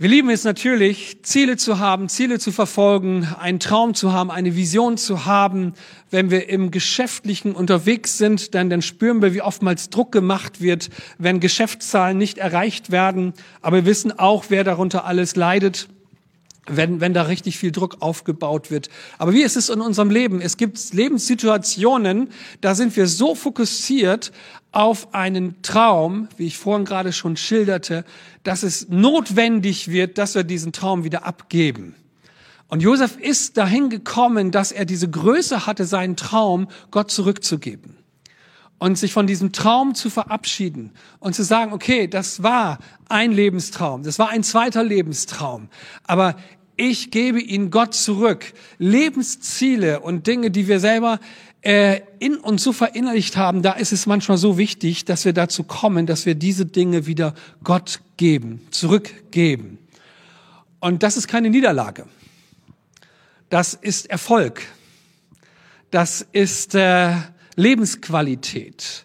Wir 0.00 0.08
lieben 0.08 0.30
es 0.30 0.44
natürlich, 0.44 1.18
Ziele 1.24 1.58
zu 1.58 1.78
haben, 1.78 2.08
Ziele 2.08 2.38
zu 2.38 2.52
verfolgen, 2.52 3.28
einen 3.38 3.60
Traum 3.60 3.92
zu 3.92 4.14
haben, 4.14 4.30
eine 4.30 4.56
Vision 4.56 4.96
zu 4.96 5.26
haben. 5.26 5.74
Wenn 6.10 6.30
wir 6.30 6.48
im 6.48 6.70
Geschäftlichen 6.70 7.52
unterwegs 7.52 8.16
sind, 8.16 8.54
dann, 8.54 8.70
dann 8.70 8.80
spüren 8.80 9.20
wir, 9.20 9.34
wie 9.34 9.42
oftmals 9.42 9.90
Druck 9.90 10.10
gemacht 10.10 10.62
wird, 10.62 10.88
wenn 11.18 11.38
Geschäftszahlen 11.38 12.16
nicht 12.16 12.38
erreicht 12.38 12.90
werden. 12.90 13.34
Aber 13.60 13.76
wir 13.76 13.84
wissen 13.84 14.18
auch, 14.18 14.46
wer 14.48 14.64
darunter 14.64 15.04
alles 15.04 15.36
leidet 15.36 15.90
wenn, 16.76 17.00
wenn 17.00 17.14
da 17.14 17.22
richtig 17.22 17.58
viel 17.58 17.72
Druck 17.72 17.96
aufgebaut 18.00 18.70
wird. 18.70 18.88
Aber 19.18 19.32
wie 19.32 19.42
ist 19.42 19.56
es 19.56 19.68
in 19.68 19.80
unserem 19.80 20.10
Leben? 20.10 20.40
Es 20.40 20.56
gibt 20.56 20.92
Lebenssituationen, 20.92 22.30
da 22.60 22.74
sind 22.74 22.96
wir 22.96 23.06
so 23.06 23.34
fokussiert 23.34 24.32
auf 24.72 25.14
einen 25.14 25.62
Traum, 25.62 26.28
wie 26.36 26.46
ich 26.46 26.56
vorhin 26.56 26.84
gerade 26.84 27.12
schon 27.12 27.36
schilderte, 27.36 28.04
dass 28.44 28.62
es 28.62 28.88
notwendig 28.88 29.88
wird, 29.88 30.18
dass 30.18 30.34
wir 30.34 30.44
diesen 30.44 30.72
Traum 30.72 31.04
wieder 31.04 31.26
abgeben. 31.26 31.94
Und 32.68 32.82
Josef 32.82 33.16
ist 33.16 33.56
dahin 33.56 33.90
gekommen, 33.90 34.52
dass 34.52 34.70
er 34.70 34.84
diese 34.84 35.10
Größe 35.10 35.66
hatte, 35.66 35.84
seinen 35.84 36.16
Traum 36.16 36.68
Gott 36.92 37.10
zurückzugeben. 37.10 37.96
Und 38.78 38.96
sich 38.96 39.12
von 39.12 39.26
diesem 39.26 39.52
Traum 39.52 39.94
zu 39.94 40.08
verabschieden 40.08 40.92
und 41.18 41.34
zu 41.34 41.42
sagen, 41.42 41.72
okay, 41.72 42.06
das 42.06 42.42
war 42.42 42.78
ein 43.10 43.32
Lebenstraum, 43.32 44.04
das 44.04 44.18
war 44.18 44.30
ein 44.30 44.42
zweiter 44.42 44.82
Lebenstraum, 44.82 45.68
aber 46.04 46.34
ich 46.80 47.10
gebe 47.10 47.40
ihn 47.42 47.70
Gott 47.70 47.92
zurück. 47.94 48.54
Lebensziele 48.78 50.00
und 50.00 50.26
Dinge, 50.26 50.50
die 50.50 50.66
wir 50.66 50.80
selber 50.80 51.20
äh, 51.60 52.00
in 52.20 52.38
uns 52.38 52.62
so 52.62 52.72
verinnerlicht 52.72 53.36
haben, 53.36 53.60
da 53.60 53.72
ist 53.72 53.92
es 53.92 54.06
manchmal 54.06 54.38
so 54.38 54.56
wichtig, 54.56 55.04
dass 55.04 55.26
wir 55.26 55.34
dazu 55.34 55.62
kommen, 55.62 56.06
dass 56.06 56.24
wir 56.24 56.34
diese 56.34 56.64
Dinge 56.64 57.04
wieder 57.04 57.34
Gott 57.62 58.00
geben, 58.16 58.66
zurückgeben. 58.70 59.76
Und 60.80 61.02
das 61.02 61.18
ist 61.18 61.28
keine 61.28 61.50
Niederlage. 61.50 62.06
Das 63.50 63.74
ist 63.74 64.08
Erfolg. 64.08 64.62
Das 65.90 66.26
ist 66.32 66.74
äh, 66.74 67.14
Lebensqualität 67.56 69.04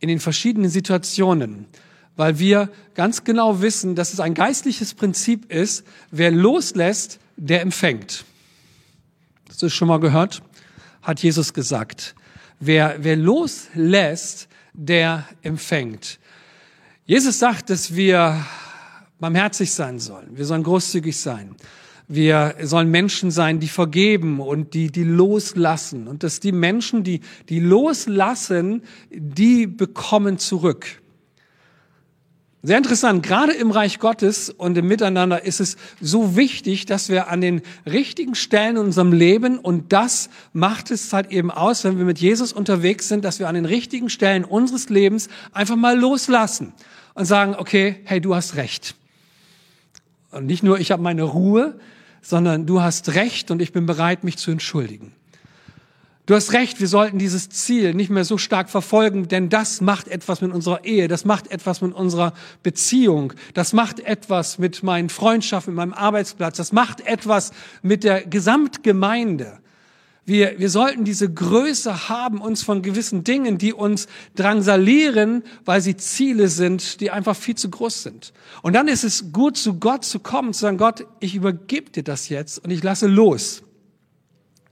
in 0.00 0.08
den 0.08 0.18
verschiedenen 0.18 0.68
Situationen, 0.68 1.66
weil 2.16 2.38
wir 2.38 2.70
ganz 2.94 3.24
genau 3.24 3.60
wissen, 3.60 3.94
dass 3.94 4.12
es 4.12 4.20
ein 4.20 4.34
geistliches 4.34 4.94
Prinzip 4.94 5.50
ist, 5.52 5.84
wer 6.10 6.30
loslässt, 6.30 7.18
der 7.36 7.60
empfängt. 7.62 8.24
Das 9.48 9.62
ist 9.62 9.74
schon 9.74 9.88
mal 9.88 10.00
gehört? 10.00 10.42
hat 11.04 11.22
Jesus 11.22 11.52
gesagt. 11.52 12.14
Wer, 12.58 12.96
wer 13.00 13.16
loslässt, 13.16 14.48
der 14.72 15.28
empfängt. 15.42 16.18
Jesus 17.04 17.38
sagt, 17.38 17.70
dass 17.70 17.94
wir 17.94 18.44
barmherzig 19.20 19.72
sein 19.72 19.98
sollen. 19.98 20.36
Wir 20.36 20.46
sollen 20.46 20.62
großzügig 20.62 21.16
sein. 21.16 21.54
Wir 22.08 22.56
sollen 22.62 22.90
Menschen 22.90 23.30
sein, 23.30 23.60
die 23.60 23.68
vergeben 23.68 24.40
und 24.40 24.74
die, 24.74 24.90
die 24.90 25.04
loslassen. 25.04 26.08
Und 26.08 26.22
dass 26.22 26.40
die 26.40 26.52
Menschen, 26.52 27.04
die, 27.04 27.20
die 27.48 27.60
loslassen, 27.60 28.82
die 29.10 29.66
bekommen 29.66 30.38
zurück. 30.38 31.02
Sehr 32.66 32.78
interessant, 32.78 33.22
gerade 33.22 33.52
im 33.52 33.70
Reich 33.70 33.98
Gottes 33.98 34.48
und 34.48 34.78
im 34.78 34.88
Miteinander 34.88 35.44
ist 35.44 35.60
es 35.60 35.76
so 36.00 36.34
wichtig, 36.34 36.86
dass 36.86 37.10
wir 37.10 37.28
an 37.28 37.42
den 37.42 37.60
richtigen 37.84 38.34
Stellen 38.34 38.76
in 38.76 38.84
unserem 38.84 39.12
Leben, 39.12 39.58
und 39.58 39.92
das 39.92 40.30
macht 40.54 40.90
es 40.90 41.12
halt 41.12 41.30
eben 41.30 41.50
aus, 41.50 41.84
wenn 41.84 41.98
wir 41.98 42.06
mit 42.06 42.20
Jesus 42.20 42.54
unterwegs 42.54 43.06
sind, 43.06 43.22
dass 43.22 43.38
wir 43.38 43.50
an 43.50 43.54
den 43.54 43.66
richtigen 43.66 44.08
Stellen 44.08 44.46
unseres 44.46 44.88
Lebens 44.88 45.28
einfach 45.52 45.76
mal 45.76 45.98
loslassen 45.98 46.72
und 47.12 47.26
sagen, 47.26 47.54
okay, 47.54 47.96
hey, 48.04 48.22
du 48.22 48.34
hast 48.34 48.56
recht. 48.56 48.94
Und 50.30 50.46
nicht 50.46 50.62
nur 50.62 50.80
ich 50.80 50.90
habe 50.90 51.02
meine 51.02 51.24
Ruhe, 51.24 51.78
sondern 52.22 52.64
du 52.64 52.80
hast 52.80 53.14
recht 53.14 53.50
und 53.50 53.60
ich 53.60 53.72
bin 53.72 53.84
bereit, 53.84 54.24
mich 54.24 54.38
zu 54.38 54.50
entschuldigen. 54.50 55.12
Du 56.26 56.34
hast 56.34 56.54
recht, 56.54 56.80
wir 56.80 56.88
sollten 56.88 57.18
dieses 57.18 57.50
Ziel 57.50 57.92
nicht 57.92 58.08
mehr 58.08 58.24
so 58.24 58.38
stark 58.38 58.70
verfolgen, 58.70 59.28
denn 59.28 59.50
das 59.50 59.82
macht 59.82 60.08
etwas 60.08 60.40
mit 60.40 60.52
unserer 60.52 60.82
Ehe, 60.84 61.06
das 61.06 61.26
macht 61.26 61.50
etwas 61.50 61.82
mit 61.82 61.94
unserer 61.94 62.32
Beziehung, 62.62 63.34
das 63.52 63.74
macht 63.74 64.00
etwas 64.00 64.58
mit 64.58 64.82
meinen 64.82 65.10
Freundschaften, 65.10 65.74
mit 65.74 65.76
meinem 65.76 65.92
Arbeitsplatz, 65.92 66.56
das 66.56 66.72
macht 66.72 67.02
etwas 67.06 67.52
mit 67.82 68.04
der 68.04 68.24
Gesamtgemeinde. 68.24 69.58
Wir, 70.24 70.58
wir 70.58 70.70
sollten 70.70 71.04
diese 71.04 71.30
Größe 71.30 72.08
haben, 72.08 72.40
uns 72.40 72.62
von 72.62 72.80
gewissen 72.80 73.24
Dingen, 73.24 73.58
die 73.58 73.74
uns 73.74 74.06
drangsalieren, 74.34 75.42
weil 75.66 75.82
sie 75.82 75.98
Ziele 75.98 76.48
sind, 76.48 77.02
die 77.02 77.10
einfach 77.10 77.36
viel 77.36 77.56
zu 77.56 77.68
groß 77.68 78.02
sind. 78.02 78.32
Und 78.62 78.72
dann 78.72 78.88
ist 78.88 79.04
es 79.04 79.32
gut, 79.32 79.58
zu 79.58 79.74
Gott 79.74 80.06
zu 80.06 80.20
kommen, 80.20 80.54
zu 80.54 80.60
sagen, 80.60 80.78
Gott, 80.78 81.06
ich 81.20 81.34
übergebe 81.34 81.90
dir 81.90 82.02
das 82.02 82.30
jetzt 82.30 82.64
und 82.64 82.70
ich 82.70 82.82
lasse 82.82 83.06
los. 83.06 83.62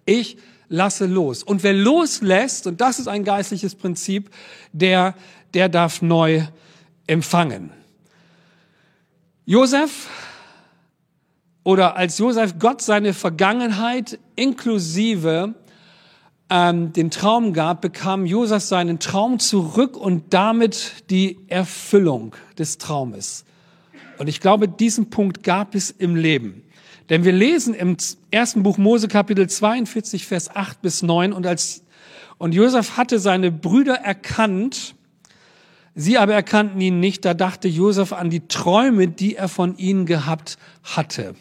Ich 0.07 0.39
lasse 0.73 1.07
los. 1.07 1.43
Und 1.43 1.63
wer 1.63 1.75
loslässt, 1.75 2.67
und 2.67 2.81
das 2.81 2.99
ist 2.99 3.07
ein 3.07 3.25
geistliches 3.25 3.75
Prinzip, 3.75 4.31
der, 4.73 5.15
der 5.55 5.69
darf 5.69 6.03
neu 6.03 6.43
empfangen. 7.07 7.71
Josef, 9.45 10.09
oder 11.63 11.97
als 11.97 12.19
Josef 12.19 12.59
Gott 12.59 12.81
seine 12.81 13.13
Vergangenheit 13.13 14.19
inklusive 14.35 15.55
ähm, 16.49 16.93
den 16.93 17.11
Traum 17.11 17.53
gab, 17.53 17.83
bekam 17.83 18.27
Josef 18.27 18.63
seinen 18.63 18.99
Traum 18.99 19.39
zurück 19.39 19.97
und 19.97 20.33
damit 20.35 21.05
die 21.11 21.39
Erfüllung 21.49 22.35
des 22.59 22.79
Traumes. 22.79 23.45
Und 24.19 24.29
ich 24.29 24.41
glaube, 24.41 24.69
diesen 24.69 25.11
Punkt 25.11 25.43
gab 25.43 25.75
es 25.75 25.91
im 25.91 26.17
Leben. 26.17 26.65
Denn 27.13 27.25
wir 27.25 27.33
lesen 27.33 27.75
im 27.75 27.99
ersten 28.31 28.63
Buch 28.63 28.79
Mose 28.79 29.07
Kapitel 29.07 29.47
42, 29.47 30.27
Vers 30.27 30.49
8 30.49 30.81
bis 30.81 31.03
9 31.03 31.35
und 31.35 31.47
als, 31.47 31.85
und 32.39 32.55
Josef 32.55 32.97
hatte 32.97 33.19
seine 33.19 33.53
Brüder 33.53 33.97
erkannt, 33.97 34.95
sie 35.95 36.17
aber 36.17 36.33
erkannten 36.33 36.81
ihn 36.81 37.01
nicht, 37.01 37.27
da 37.27 37.35
dachte 37.35 37.69
Josef 37.69 38.15
an 38.15 38.31
die 38.31 38.49
Träume, 38.49 39.09
die 39.09 39.37
er 39.37 39.49
von 39.49 39.77
ihnen 39.77 40.07
gehabt 40.07 40.57
hatte. 40.85 41.35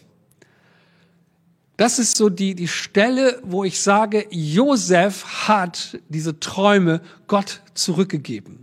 Das 1.77 1.99
ist 1.99 2.17
so 2.17 2.27
die, 2.27 2.53
die 2.53 2.67
Stelle, 2.67 3.39
wo 3.41 3.63
ich 3.63 3.79
sage, 3.79 4.27
Josef 4.29 5.47
hat 5.47 5.99
diese 6.10 6.41
Träume 6.41 6.99
Gott 7.27 7.62
zurückgegeben. 7.75 8.61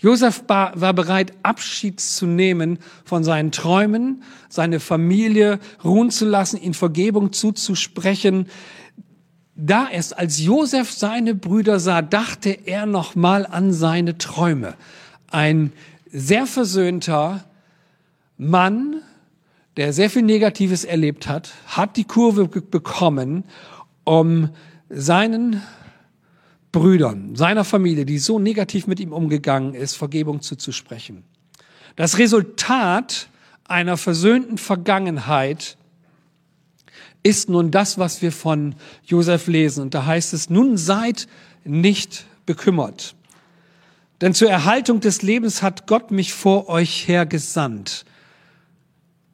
Josef 0.00 0.44
war 0.48 0.94
bereit, 0.94 1.34
Abschied 1.42 2.00
zu 2.00 2.26
nehmen 2.26 2.78
von 3.04 3.22
seinen 3.22 3.52
Träumen, 3.52 4.22
seine 4.48 4.80
Familie 4.80 5.60
ruhen 5.84 6.10
zu 6.10 6.24
lassen, 6.24 6.56
ihn 6.60 6.72
Vergebung 6.72 7.34
zuzusprechen. 7.34 8.46
Da 9.54 9.88
es 9.92 10.14
als 10.14 10.40
Josef 10.40 10.90
seine 10.90 11.34
Brüder 11.34 11.78
sah, 11.80 12.00
dachte 12.00 12.48
er 12.48 12.86
nochmal 12.86 13.44
an 13.44 13.74
seine 13.74 14.16
Träume. 14.16 14.74
Ein 15.30 15.70
sehr 16.10 16.46
versöhnter 16.46 17.44
Mann, 18.38 19.02
der 19.76 19.92
sehr 19.92 20.08
viel 20.08 20.22
Negatives 20.22 20.84
erlebt 20.84 21.28
hat, 21.28 21.52
hat 21.66 21.98
die 21.98 22.04
Kurve 22.04 22.48
bekommen, 22.48 23.44
um 24.04 24.48
seinen 24.88 25.60
Brüdern, 26.72 27.34
seiner 27.34 27.64
Familie, 27.64 28.04
die 28.04 28.18
so 28.18 28.38
negativ 28.38 28.86
mit 28.86 29.00
ihm 29.00 29.12
umgegangen 29.12 29.74
ist, 29.74 29.96
Vergebung 29.96 30.40
zuzusprechen. 30.40 31.24
Das 31.96 32.18
Resultat 32.18 33.28
einer 33.64 33.96
versöhnten 33.96 34.58
Vergangenheit 34.58 35.76
ist 37.22 37.48
nun 37.48 37.70
das, 37.70 37.98
was 37.98 38.22
wir 38.22 38.32
von 38.32 38.74
Josef 39.04 39.46
lesen. 39.46 39.82
Und 39.82 39.94
da 39.94 40.06
heißt 40.06 40.32
es, 40.32 40.48
nun 40.48 40.76
seid 40.76 41.28
nicht 41.64 42.24
bekümmert. 42.46 43.14
Denn 44.20 44.34
zur 44.34 44.50
Erhaltung 44.50 45.00
des 45.00 45.22
Lebens 45.22 45.62
hat 45.62 45.86
Gott 45.86 46.10
mich 46.10 46.32
vor 46.32 46.68
euch 46.68 47.08
hergesandt. 47.08 48.04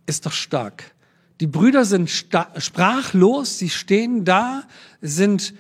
Ist 0.07 0.27
doch 0.27 0.33
stark. 0.33 0.95
Die 1.41 1.47
Brüder 1.47 1.85
sind 1.85 2.09
sprachlos, 2.09 3.59
sie 3.59 3.69
stehen 3.69 4.25
da, 4.25 4.63
sind 5.03 5.55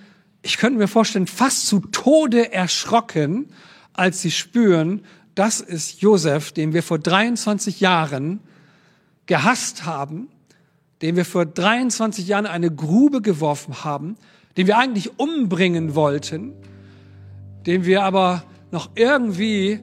ich 0.46 0.58
könnte 0.58 0.78
mir 0.78 0.86
vorstellen, 0.86 1.26
fast 1.26 1.66
zu 1.66 1.80
Tode 1.80 2.52
erschrocken, 2.52 3.48
als 3.92 4.22
sie 4.22 4.30
spüren, 4.30 5.04
das 5.34 5.60
ist 5.60 6.00
Josef, 6.00 6.52
den 6.52 6.72
wir 6.72 6.84
vor 6.84 7.00
23 7.00 7.80
Jahren 7.80 8.38
gehasst 9.26 9.84
haben, 9.84 10.28
den 11.02 11.16
wir 11.16 11.24
vor 11.24 11.46
23 11.46 12.28
Jahren 12.28 12.46
eine 12.46 12.70
Grube 12.70 13.22
geworfen 13.22 13.82
haben, 13.82 14.16
den 14.56 14.68
wir 14.68 14.78
eigentlich 14.78 15.18
umbringen 15.18 15.96
wollten, 15.96 16.52
den 17.66 17.84
wir 17.84 18.04
aber 18.04 18.44
noch 18.70 18.90
irgendwie, 18.94 19.80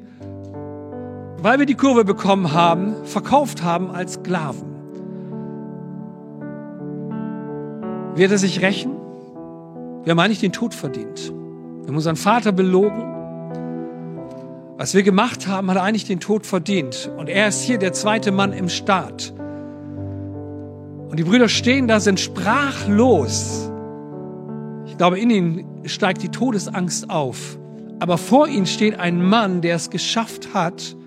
weil 1.39 1.59
wir 1.59 1.65
die 1.65 1.75
Kurve 1.75 2.05
bekommen 2.05 2.53
haben, 2.53 3.05
verkauft 3.05 3.63
haben 3.63 3.91
als 3.91 4.13
Sklaven. 4.13 4.71
Wird 8.15 8.31
er 8.31 8.37
sich 8.37 8.61
rächen? 8.61 9.02
Wir 10.03 10.11
haben 10.11 10.19
eigentlich 10.19 10.41
den 10.41 10.51
Tod 10.51 10.73
verdient. 10.73 11.29
Wir 11.29 11.87
haben 11.87 11.95
unseren 11.95 12.17
Vater 12.17 12.51
belogen. 12.51 13.13
Was 14.77 14.93
wir 14.93 15.03
gemacht 15.03 15.47
haben, 15.47 15.69
hat 15.69 15.77
er 15.77 15.83
eigentlich 15.83 16.05
den 16.05 16.19
Tod 16.19 16.45
verdient. 16.45 17.09
Und 17.15 17.29
er 17.29 17.47
ist 17.47 17.61
hier 17.61 17.77
der 17.77 17.93
zweite 17.93 18.33
Mann 18.33 18.51
im 18.51 18.67
Staat. 18.67 19.33
Und 21.09 21.17
die 21.17 21.23
Brüder 21.23 21.47
stehen 21.47 21.87
da, 21.87 22.01
sind 22.01 22.19
sprachlos. 22.19 23.71
Ich 24.87 24.97
glaube, 24.97 25.19
in 25.19 25.29
ihnen 25.29 25.87
steigt 25.87 26.21
die 26.21 26.29
Todesangst 26.29 27.09
auf. 27.09 27.57
Aber 27.99 28.17
vor 28.17 28.49
ihnen 28.49 28.65
steht 28.65 28.99
ein 28.99 29.23
Mann, 29.23 29.61
der 29.61 29.77
es 29.77 29.89
geschafft 29.89 30.53
hat, 30.53 30.97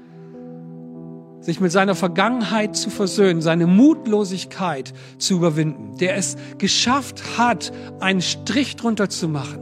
sich 1.46 1.60
mit 1.60 1.70
seiner 1.70 1.94
Vergangenheit 1.94 2.74
zu 2.76 2.90
versöhnen, 2.90 3.40
seine 3.40 3.68
Mutlosigkeit 3.68 4.92
zu 5.18 5.34
überwinden, 5.34 5.96
der 5.96 6.16
es 6.16 6.36
geschafft 6.58 7.22
hat, 7.38 7.72
einen 8.00 8.20
Strich 8.20 8.74
drunter 8.74 9.08
zu 9.08 9.28
machen, 9.28 9.60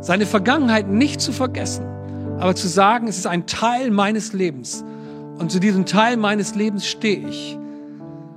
seine 0.00 0.24
Vergangenheit 0.24 0.88
nicht 0.88 1.20
zu 1.20 1.32
vergessen, 1.32 1.84
aber 2.38 2.56
zu 2.56 2.68
sagen, 2.68 3.06
es 3.06 3.18
ist 3.18 3.26
ein 3.26 3.46
Teil 3.46 3.90
meines 3.90 4.32
Lebens 4.32 4.82
und 5.38 5.52
zu 5.52 5.60
diesem 5.60 5.84
Teil 5.84 6.16
meines 6.16 6.54
Lebens 6.54 6.86
stehe 6.86 7.28
ich. 7.28 7.58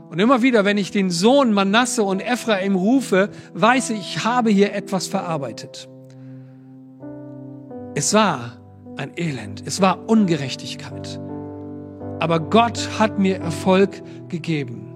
Und 0.10 0.20
immer 0.20 0.42
wieder, 0.42 0.66
wenn 0.66 0.78
ich 0.78 0.92
den 0.92 1.10
Sohn 1.10 1.54
Manasse 1.54 2.04
und 2.04 2.20
Ephraim 2.20 2.76
rufe, 2.76 3.30
weiß 3.54 3.92
ich, 3.92 4.00
ich 4.00 4.26
habe 4.26 4.50
hier 4.50 4.74
etwas 4.74 5.08
verarbeitet. 5.08 5.88
Es 7.96 8.14
war 8.14 8.58
ein 8.98 9.12
Elend, 9.16 9.64
es 9.66 9.80
war 9.80 10.10
Ungerechtigkeit. 10.10 11.22
Aber 12.20 12.40
Gott 12.40 12.90
hat 12.98 13.20
mir 13.20 13.38
Erfolg 13.38 14.02
gegeben. 14.30 14.88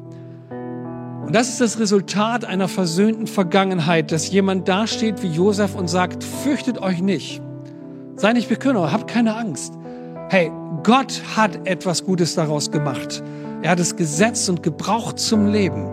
Und 1.25 1.35
das 1.35 1.49
ist 1.49 1.61
das 1.61 1.79
Resultat 1.79 2.45
einer 2.45 2.67
versöhnten 2.67 3.27
Vergangenheit, 3.27 4.11
dass 4.11 4.31
jemand 4.31 4.67
dasteht 4.67 5.21
wie 5.21 5.27
Josef 5.27 5.75
und 5.75 5.87
sagt, 5.87 6.23
fürchtet 6.23 6.81
euch 6.81 7.01
nicht. 7.01 7.41
Sei 8.15 8.33
nicht 8.33 8.49
bekümmert, 8.49 8.91
habt 8.91 9.09
keine 9.09 9.35
Angst. 9.35 9.73
Hey, 10.29 10.51
Gott 10.83 11.21
hat 11.35 11.67
etwas 11.67 12.03
Gutes 12.03 12.35
daraus 12.35 12.71
gemacht. 12.71 13.23
Er 13.61 13.71
hat 13.71 13.79
es 13.79 13.95
gesetzt 13.95 14.49
und 14.49 14.63
gebraucht 14.63 15.19
zum 15.19 15.45
Leben. 15.45 15.87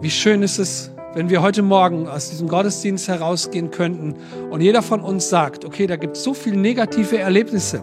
Wie 0.00 0.10
schön 0.10 0.42
ist 0.42 0.58
es, 0.58 0.92
wenn 1.14 1.28
wir 1.28 1.42
heute 1.42 1.62
Morgen 1.62 2.06
aus 2.06 2.30
diesem 2.30 2.48
Gottesdienst 2.48 3.08
herausgehen 3.08 3.70
könnten 3.72 4.14
und 4.50 4.60
jeder 4.60 4.82
von 4.82 5.00
uns 5.00 5.28
sagt, 5.28 5.64
okay, 5.64 5.86
da 5.86 5.96
gibt 5.96 6.16
es 6.16 6.22
so 6.22 6.34
viele 6.34 6.56
negative 6.56 7.18
Erlebnisse 7.18 7.82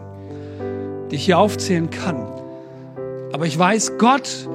die 1.12 1.16
ich 1.16 1.26
hier 1.26 1.38
aufzählen 1.38 1.90
kann. 1.90 2.26
Aber 3.34 3.46
ich 3.46 3.58
weiß, 3.58 3.98
Gott 3.98 4.48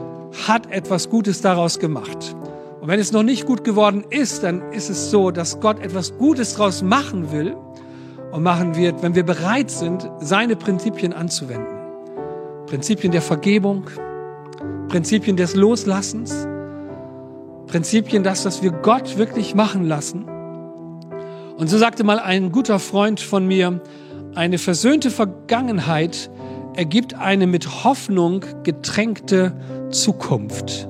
hat 0.46 0.70
etwas 0.72 1.08
Gutes 1.08 1.40
daraus 1.40 1.78
gemacht. 1.78 2.34
Und 2.80 2.88
wenn 2.88 3.00
es 3.00 3.12
noch 3.12 3.22
nicht 3.22 3.46
gut 3.46 3.64
geworden 3.64 4.04
ist, 4.10 4.42
dann 4.42 4.72
ist 4.72 4.90
es 4.90 5.10
so, 5.10 5.30
dass 5.30 5.60
Gott 5.60 5.80
etwas 5.80 6.18
Gutes 6.18 6.54
daraus 6.54 6.82
machen 6.82 7.32
will 7.32 7.56
und 8.32 8.42
machen 8.42 8.76
wird, 8.76 9.02
wenn 9.02 9.14
wir 9.14 9.24
bereit 9.24 9.70
sind, 9.70 10.08
seine 10.20 10.56
Prinzipien 10.56 11.12
anzuwenden. 11.12 11.76
Prinzipien 12.66 13.12
der 13.12 13.22
Vergebung, 13.22 13.84
Prinzipien 14.88 15.36
des 15.36 15.54
Loslassens, 15.54 16.46
Prinzipien, 17.66 18.22
das, 18.22 18.44
was 18.44 18.62
wir 18.62 18.70
Gott 18.70 19.18
wirklich 19.18 19.54
machen 19.54 19.84
lassen. 19.84 20.24
Und 21.56 21.68
so 21.68 21.78
sagte 21.78 22.04
mal 22.04 22.18
ein 22.18 22.52
guter 22.52 22.78
Freund 22.78 23.20
von 23.20 23.46
mir, 23.46 23.80
eine 24.34 24.58
versöhnte 24.58 25.10
Vergangenheit 25.10 26.30
ergibt 26.76 27.14
eine 27.14 27.46
mit 27.46 27.84
Hoffnung 27.84 28.44
getränkte 28.62 29.52
Zukunft. 29.90 30.88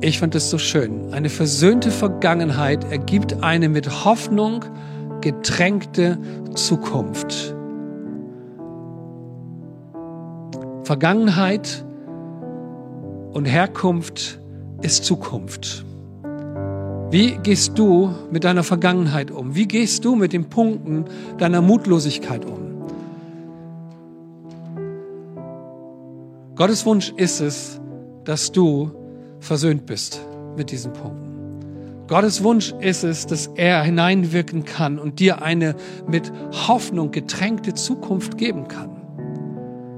Ich 0.00 0.18
fand 0.18 0.34
es 0.34 0.50
so 0.50 0.58
schön. 0.58 1.12
Eine 1.12 1.28
versöhnte 1.28 1.90
Vergangenheit 1.90 2.90
ergibt 2.90 3.42
eine 3.42 3.68
mit 3.68 4.04
Hoffnung 4.04 4.64
getränkte 5.20 6.18
Zukunft. 6.54 7.54
Vergangenheit 10.84 11.84
und 13.32 13.44
Herkunft 13.44 14.40
ist 14.80 15.04
Zukunft. 15.04 15.84
Wie 17.10 17.38
gehst 17.42 17.78
du 17.78 18.10
mit 18.30 18.44
deiner 18.44 18.64
Vergangenheit 18.64 19.30
um? 19.30 19.54
Wie 19.54 19.68
gehst 19.68 20.04
du 20.04 20.16
mit 20.16 20.32
den 20.32 20.48
Punkten 20.48 21.04
deiner 21.38 21.60
Mutlosigkeit 21.60 22.44
um? 22.46 22.71
Gottes 26.54 26.84
Wunsch 26.84 27.12
ist 27.16 27.40
es, 27.40 27.80
dass 28.24 28.52
du 28.52 28.90
versöhnt 29.40 29.86
bist 29.86 30.20
mit 30.56 30.70
diesen 30.70 30.92
Punkten. 30.92 31.32
Gottes 32.08 32.42
Wunsch 32.42 32.74
ist 32.80 33.04
es, 33.04 33.26
dass 33.26 33.46
er 33.54 33.82
hineinwirken 33.82 34.66
kann 34.66 34.98
und 34.98 35.18
dir 35.18 35.40
eine 35.40 35.74
mit 36.06 36.30
Hoffnung 36.68 37.10
getränkte 37.10 37.72
Zukunft 37.72 38.36
geben 38.36 38.68
kann. 38.68 38.90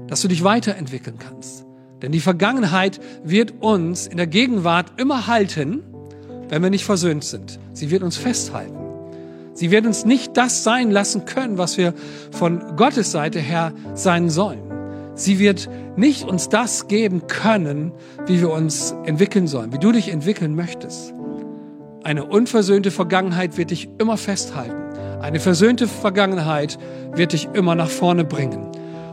Dass 0.07 0.21
du 0.21 0.29
dich 0.29 0.45
weiterentwickeln 0.45 1.19
kannst. 1.19 1.65
Denn 2.01 2.13
die 2.13 2.21
Vergangenheit 2.21 3.01
wird 3.25 3.61
uns 3.61 4.07
in 4.07 4.15
der 4.15 4.27
Gegenwart 4.27 4.93
immer 4.95 5.27
halten, 5.27 5.83
wenn 6.47 6.63
wir 6.63 6.69
nicht 6.69 6.85
versöhnt 6.85 7.25
sind. 7.25 7.59
Sie 7.73 7.91
wird 7.91 8.01
uns 8.01 8.15
festhalten. 8.15 8.77
Sie 9.53 9.71
wird 9.71 9.85
uns 9.85 10.05
nicht 10.05 10.37
das 10.37 10.63
sein 10.63 10.89
lassen 10.89 11.25
können, 11.25 11.57
was 11.57 11.77
wir 11.77 11.93
von 12.31 12.77
Gottes 12.77 13.11
Seite 13.11 13.39
her 13.39 13.73
sein 13.93 14.29
sollen. 14.29 14.61
Sie 15.15 15.39
wird 15.39 15.69
nicht 15.95 16.23
uns 16.23 16.49
das 16.49 16.87
geben 16.87 17.27
können, 17.27 17.91
wie 18.25 18.41
wir 18.41 18.51
uns 18.51 18.95
entwickeln 19.05 19.47
sollen, 19.47 19.73
wie 19.73 19.79
du 19.79 19.91
dich 19.91 20.09
entwickeln 20.09 20.55
möchtest. 20.55 21.13
Eine 22.03 22.25
unversöhnte 22.25 22.91
Vergangenheit 22.91 23.57
wird 23.57 23.71
dich 23.71 23.89
immer 23.97 24.17
festhalten. 24.17 24.75
Eine 25.21 25.39
versöhnte 25.39 25.87
Vergangenheit 25.87 26.77
wird 27.15 27.33
dich 27.33 27.49
immer 27.53 27.73
nach 27.75 27.89
vorne 27.89 28.25
bringen 28.25 28.67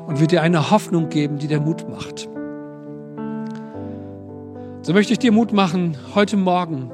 und 0.07 0.21
wird 0.21 0.33
dir 0.33 0.43
eine 0.43 0.71
Hoffnung 0.71 1.09
geben, 1.09 1.39
die 1.39 1.47
dir 1.47 1.61
Mut 1.61 1.89
macht. 1.89 2.29
So 4.83 4.93
möchte 4.93 5.13
ich 5.13 5.19
dir 5.21 5.33
Mut 5.33 5.53
machen, 5.53 5.97
heute 6.15 6.37
Morgen 6.37 6.91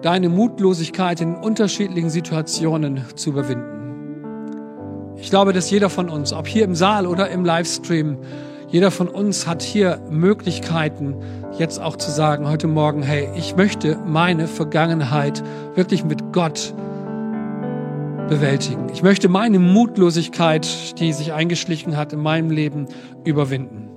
deine 0.00 0.28
Mutlosigkeit 0.28 1.20
in 1.20 1.36
unterschiedlichen 1.36 2.10
Situationen 2.10 3.04
zu 3.14 3.30
überwinden. 3.30 5.14
Ich 5.16 5.30
glaube, 5.30 5.52
dass 5.52 5.70
jeder 5.70 5.90
von 5.90 6.08
uns, 6.08 6.32
ob 6.32 6.48
hier 6.48 6.64
im 6.64 6.74
Saal 6.74 7.06
oder 7.06 7.28
im 7.28 7.44
Livestream, 7.44 8.18
jeder 8.72 8.90
von 8.90 9.08
uns 9.08 9.46
hat 9.46 9.62
hier 9.62 10.00
Möglichkeiten, 10.08 11.14
jetzt 11.58 11.78
auch 11.78 11.96
zu 11.96 12.10
sagen, 12.10 12.48
heute 12.48 12.68
Morgen, 12.68 13.02
hey, 13.02 13.28
ich 13.36 13.54
möchte 13.54 13.98
meine 14.06 14.48
Vergangenheit 14.48 15.44
wirklich 15.74 16.04
mit 16.04 16.32
Gott 16.32 16.72
bewältigen. 18.30 18.88
Ich 18.90 19.02
möchte 19.02 19.28
meine 19.28 19.58
Mutlosigkeit, 19.58 20.98
die 20.98 21.12
sich 21.12 21.34
eingeschlichen 21.34 21.98
hat 21.98 22.14
in 22.14 22.20
meinem 22.20 22.50
Leben, 22.50 22.86
überwinden. 23.24 23.90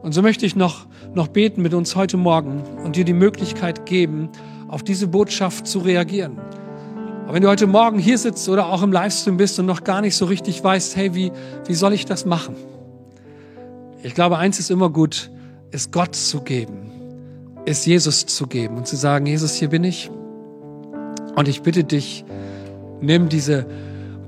Und 0.00 0.12
so 0.12 0.22
möchte 0.22 0.46
ich 0.46 0.54
noch, 0.54 0.86
noch 1.12 1.26
beten 1.26 1.60
mit 1.60 1.74
uns 1.74 1.96
heute 1.96 2.16
Morgen 2.16 2.62
und 2.84 2.94
dir 2.94 3.04
die 3.04 3.12
Möglichkeit 3.12 3.84
geben, 3.84 4.28
auf 4.68 4.84
diese 4.84 5.08
Botschaft 5.08 5.66
zu 5.66 5.80
reagieren. 5.80 6.38
Aber 7.24 7.34
wenn 7.34 7.42
du 7.42 7.48
heute 7.48 7.66
Morgen 7.66 7.98
hier 7.98 8.16
sitzt 8.16 8.48
oder 8.48 8.68
auch 8.68 8.84
im 8.84 8.92
Livestream 8.92 9.38
bist 9.38 9.58
und 9.58 9.66
noch 9.66 9.82
gar 9.82 10.00
nicht 10.00 10.14
so 10.14 10.26
richtig 10.26 10.62
weißt, 10.62 10.94
hey, 10.94 11.16
wie, 11.16 11.32
wie 11.66 11.74
soll 11.74 11.94
ich 11.94 12.06
das 12.06 12.24
machen? 12.24 12.54
Ich 14.02 14.14
glaube, 14.14 14.38
eins 14.38 14.58
ist 14.58 14.70
immer 14.70 14.90
gut, 14.90 15.30
es 15.70 15.90
Gott 15.90 16.14
zu 16.14 16.40
geben, 16.40 16.90
es 17.66 17.84
Jesus 17.86 18.26
zu 18.26 18.46
geben 18.46 18.76
und 18.76 18.86
zu 18.86 18.96
sagen, 18.96 19.26
Jesus, 19.26 19.54
hier 19.54 19.68
bin 19.68 19.84
ich. 19.84 20.10
Und 21.36 21.48
ich 21.48 21.62
bitte 21.62 21.84
dich, 21.84 22.24
nimm 23.00 23.28
diese 23.28 23.66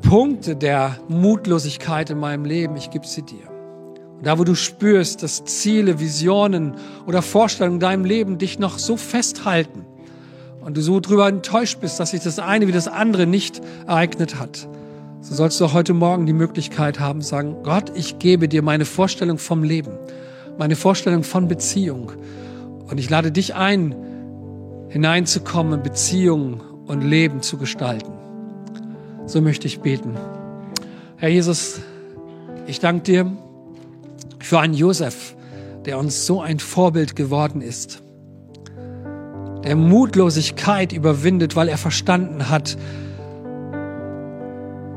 Punkte 0.02 0.56
der 0.56 0.98
Mutlosigkeit 1.08 2.10
in 2.10 2.18
meinem 2.18 2.44
Leben, 2.44 2.76
ich 2.76 2.90
gebe 2.90 3.06
sie 3.06 3.22
dir. 3.22 3.48
Und 4.16 4.26
da, 4.26 4.38
wo 4.38 4.44
du 4.44 4.54
spürst, 4.54 5.22
dass 5.22 5.44
Ziele, 5.44 5.98
Visionen 5.98 6.74
oder 7.06 7.22
Vorstellungen 7.22 7.76
in 7.76 7.80
deinem 7.80 8.04
Leben 8.04 8.38
dich 8.38 8.58
noch 8.58 8.78
so 8.78 8.96
festhalten, 8.96 9.86
und 10.64 10.76
du 10.76 10.80
so 10.80 11.00
drüber 11.00 11.28
enttäuscht 11.28 11.80
bist, 11.80 11.98
dass 12.00 12.10
sich 12.10 12.22
das 12.22 12.38
eine 12.38 12.68
wie 12.68 12.72
das 12.72 12.88
andere 12.88 13.26
nicht 13.26 13.60
ereignet 13.86 14.38
hat, 14.38 14.68
so 15.22 15.34
sollst 15.34 15.60
du 15.60 15.72
heute 15.72 15.94
Morgen 15.94 16.26
die 16.26 16.32
Möglichkeit 16.32 17.00
haben, 17.00 17.22
sagen, 17.22 17.56
Gott, 17.62 17.92
ich 17.94 18.18
gebe 18.18 18.48
dir 18.48 18.60
meine 18.60 18.84
Vorstellung 18.84 19.38
vom 19.38 19.62
Leben, 19.62 19.92
meine 20.58 20.76
Vorstellung 20.76 21.22
von 21.22 21.48
Beziehung. 21.48 22.12
Und 22.88 22.98
ich 22.98 23.08
lade 23.08 23.32
dich 23.32 23.54
ein, 23.54 23.94
hineinzukommen, 24.88 25.82
Beziehung 25.82 26.60
und 26.86 27.02
Leben 27.02 27.40
zu 27.40 27.56
gestalten. 27.56 28.12
So 29.26 29.40
möchte 29.40 29.66
ich 29.66 29.80
beten. 29.80 30.16
Herr 31.16 31.30
Jesus, 31.30 31.80
ich 32.66 32.80
danke 32.80 33.04
dir 33.04 33.32
für 34.40 34.58
einen 34.58 34.74
Josef, 34.74 35.36
der 35.86 35.98
uns 35.98 36.26
so 36.26 36.40
ein 36.40 36.58
Vorbild 36.58 37.16
geworden 37.16 37.62
ist 37.62 38.02
der 39.64 39.76
Mutlosigkeit 39.76 40.92
überwindet, 40.92 41.56
weil 41.56 41.68
er 41.68 41.78
verstanden 41.78 42.48
hat, 42.48 42.76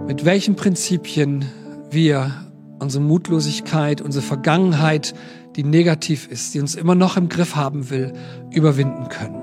mit 0.08 0.24
welchen 0.24 0.56
Prinzipien 0.56 1.46
wir 1.90 2.32
unsere 2.80 3.04
Mutlosigkeit, 3.04 4.02
unsere 4.02 4.24
Vergangenheit, 4.24 5.16
die 5.56 5.64
negativ 5.64 6.28
ist, 6.28 6.54
die 6.54 6.60
uns 6.60 6.76
immer 6.76 6.94
noch 6.94 7.18
im 7.18 7.30
Griff 7.30 7.56
haben 7.56 7.90
will, 7.90 8.14
überwinden 8.52 9.10
können. 9.10 9.42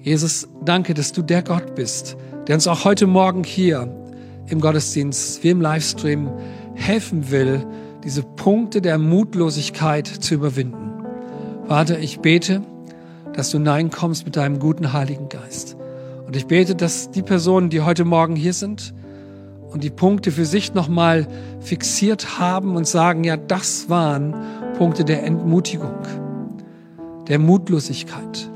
Jesus, 0.00 0.48
danke, 0.64 0.94
dass 0.94 1.12
du 1.12 1.22
der 1.22 1.42
Gott 1.42 1.74
bist, 1.74 2.16
der 2.46 2.54
uns 2.54 2.68
auch 2.68 2.84
heute 2.84 3.08
Morgen 3.08 3.42
hier 3.42 3.92
im 4.46 4.60
Gottesdienst, 4.60 5.42
wie 5.42 5.50
im 5.50 5.60
Livestream, 5.60 6.30
helfen 6.74 7.30
will, 7.32 7.66
diese 8.04 8.22
Punkte 8.22 8.80
der 8.80 8.98
Mutlosigkeit 8.98 10.06
zu 10.06 10.34
überwinden. 10.34 10.92
Vater, 11.66 11.98
ich 11.98 12.20
bete, 12.20 12.62
dass 13.32 13.50
du 13.50 13.58
hineinkommst 13.58 14.24
mit 14.24 14.36
deinem 14.36 14.60
guten 14.60 14.92
Heiligen 14.92 15.28
Geist. 15.28 15.76
Und 16.24 16.36
ich 16.36 16.46
bete, 16.46 16.76
dass 16.76 17.10
die 17.10 17.22
Personen, 17.22 17.70
die 17.70 17.80
heute 17.80 18.04
Morgen 18.04 18.36
hier 18.36 18.52
sind 18.52 18.94
und 19.76 19.84
die 19.84 19.90
Punkte 19.90 20.32
für 20.32 20.46
sich 20.46 20.72
nochmal 20.72 21.28
fixiert 21.60 22.38
haben 22.38 22.76
und 22.76 22.86
sagen, 22.86 23.24
ja, 23.24 23.36
das 23.36 23.90
waren 23.90 24.34
Punkte 24.78 25.04
der 25.04 25.22
Entmutigung, 25.22 25.98
der 27.28 27.38
Mutlosigkeit. 27.38 28.50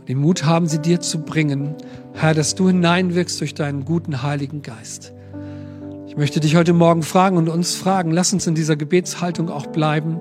Und 0.00 0.08
den 0.08 0.18
Mut 0.18 0.44
haben 0.44 0.66
sie 0.66 0.80
dir 0.80 0.98
zu 0.98 1.20
bringen, 1.20 1.76
Herr, 2.12 2.34
dass 2.34 2.56
du 2.56 2.66
hineinwirkst 2.66 3.40
durch 3.40 3.54
deinen 3.54 3.84
guten 3.84 4.24
Heiligen 4.24 4.62
Geist. 4.62 5.12
Ich 6.08 6.16
möchte 6.16 6.40
dich 6.40 6.56
heute 6.56 6.72
Morgen 6.72 7.04
fragen 7.04 7.36
und 7.36 7.48
uns 7.48 7.76
fragen, 7.76 8.10
lass 8.10 8.32
uns 8.32 8.48
in 8.48 8.56
dieser 8.56 8.74
Gebetshaltung 8.74 9.50
auch 9.50 9.68
bleiben. 9.68 10.18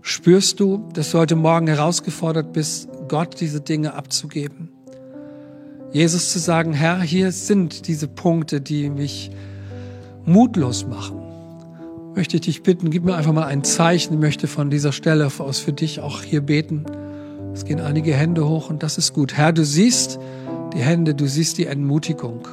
Spürst 0.00 0.60
du, 0.60 0.88
dass 0.94 1.10
du 1.10 1.18
heute 1.18 1.34
Morgen 1.34 1.66
herausgefordert 1.66 2.52
bist, 2.52 2.88
Gott 3.08 3.40
diese 3.40 3.60
Dinge 3.60 3.94
abzugeben? 3.94 4.68
Jesus 5.92 6.32
zu 6.32 6.38
sagen, 6.38 6.72
Herr, 6.72 7.00
hier 7.00 7.32
sind 7.32 7.88
diese 7.88 8.06
Punkte, 8.06 8.60
die 8.60 8.90
mich 8.90 9.30
mutlos 10.24 10.86
machen. 10.86 11.16
Möchte 12.14 12.36
ich 12.36 12.42
dich 12.42 12.62
bitten, 12.62 12.90
gib 12.90 13.04
mir 13.04 13.14
einfach 13.16 13.32
mal 13.32 13.46
ein 13.46 13.64
Zeichen. 13.64 14.14
Ich 14.14 14.20
möchte 14.20 14.46
von 14.46 14.70
dieser 14.70 14.92
Stelle 14.92 15.30
aus 15.38 15.58
für 15.58 15.72
dich 15.72 16.00
auch 16.00 16.22
hier 16.22 16.40
beten. 16.40 16.84
Es 17.52 17.64
gehen 17.64 17.80
einige 17.80 18.14
Hände 18.14 18.48
hoch 18.48 18.70
und 18.70 18.82
das 18.82 18.98
ist 18.98 19.12
gut. 19.12 19.34
Herr, 19.34 19.52
du 19.52 19.64
siehst 19.64 20.18
die 20.74 20.80
Hände, 20.80 21.14
du 21.14 21.26
siehst 21.26 21.58
die 21.58 21.66
Entmutigung 21.66 22.46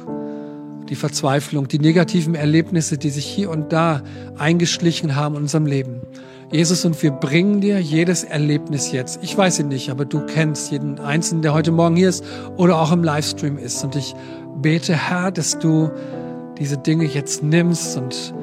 die 0.88 0.94
Verzweiflung, 0.94 1.68
die 1.68 1.78
negativen 1.78 2.34
Erlebnisse, 2.34 2.98
die 2.98 3.10
sich 3.10 3.26
hier 3.26 3.50
und 3.50 3.72
da 3.72 4.02
eingeschlichen 4.36 5.16
haben 5.16 5.36
in 5.36 5.42
unserem 5.42 5.66
Leben. 5.66 6.00
Jesus, 6.50 6.84
und 6.84 7.02
wir 7.02 7.10
bringen 7.10 7.60
dir 7.60 7.78
jedes 7.80 8.24
Erlebnis 8.24 8.90
jetzt. 8.90 9.20
Ich 9.22 9.36
weiß 9.36 9.60
ihn 9.60 9.68
nicht, 9.68 9.90
aber 9.90 10.04
du 10.04 10.24
kennst 10.24 10.70
jeden 10.70 10.98
Einzelnen, 10.98 11.42
der 11.42 11.52
heute 11.52 11.72
Morgen 11.72 11.96
hier 11.96 12.08
ist 12.08 12.24
oder 12.56 12.80
auch 12.80 12.90
im 12.90 13.04
Livestream 13.04 13.58
ist. 13.58 13.84
Und 13.84 13.96
ich 13.96 14.14
bete, 14.56 14.94
Herr, 14.94 15.30
dass 15.30 15.58
du 15.58 15.90
diese 16.58 16.78
Dinge 16.78 17.04
jetzt 17.04 17.42
nimmst 17.42 17.96
und 17.98 18.34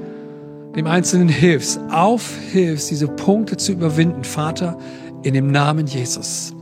dem 0.76 0.86
Einzelnen 0.88 1.30
hilfst, 1.30 1.80
aufhilfst, 1.90 2.92
diese 2.92 3.08
Punkte 3.08 3.58
zu 3.58 3.72
überwinden, 3.72 4.24
Vater, 4.24 4.78
in 5.24 5.34
dem 5.34 5.52
Namen 5.52 5.88
Jesus. 5.88 6.54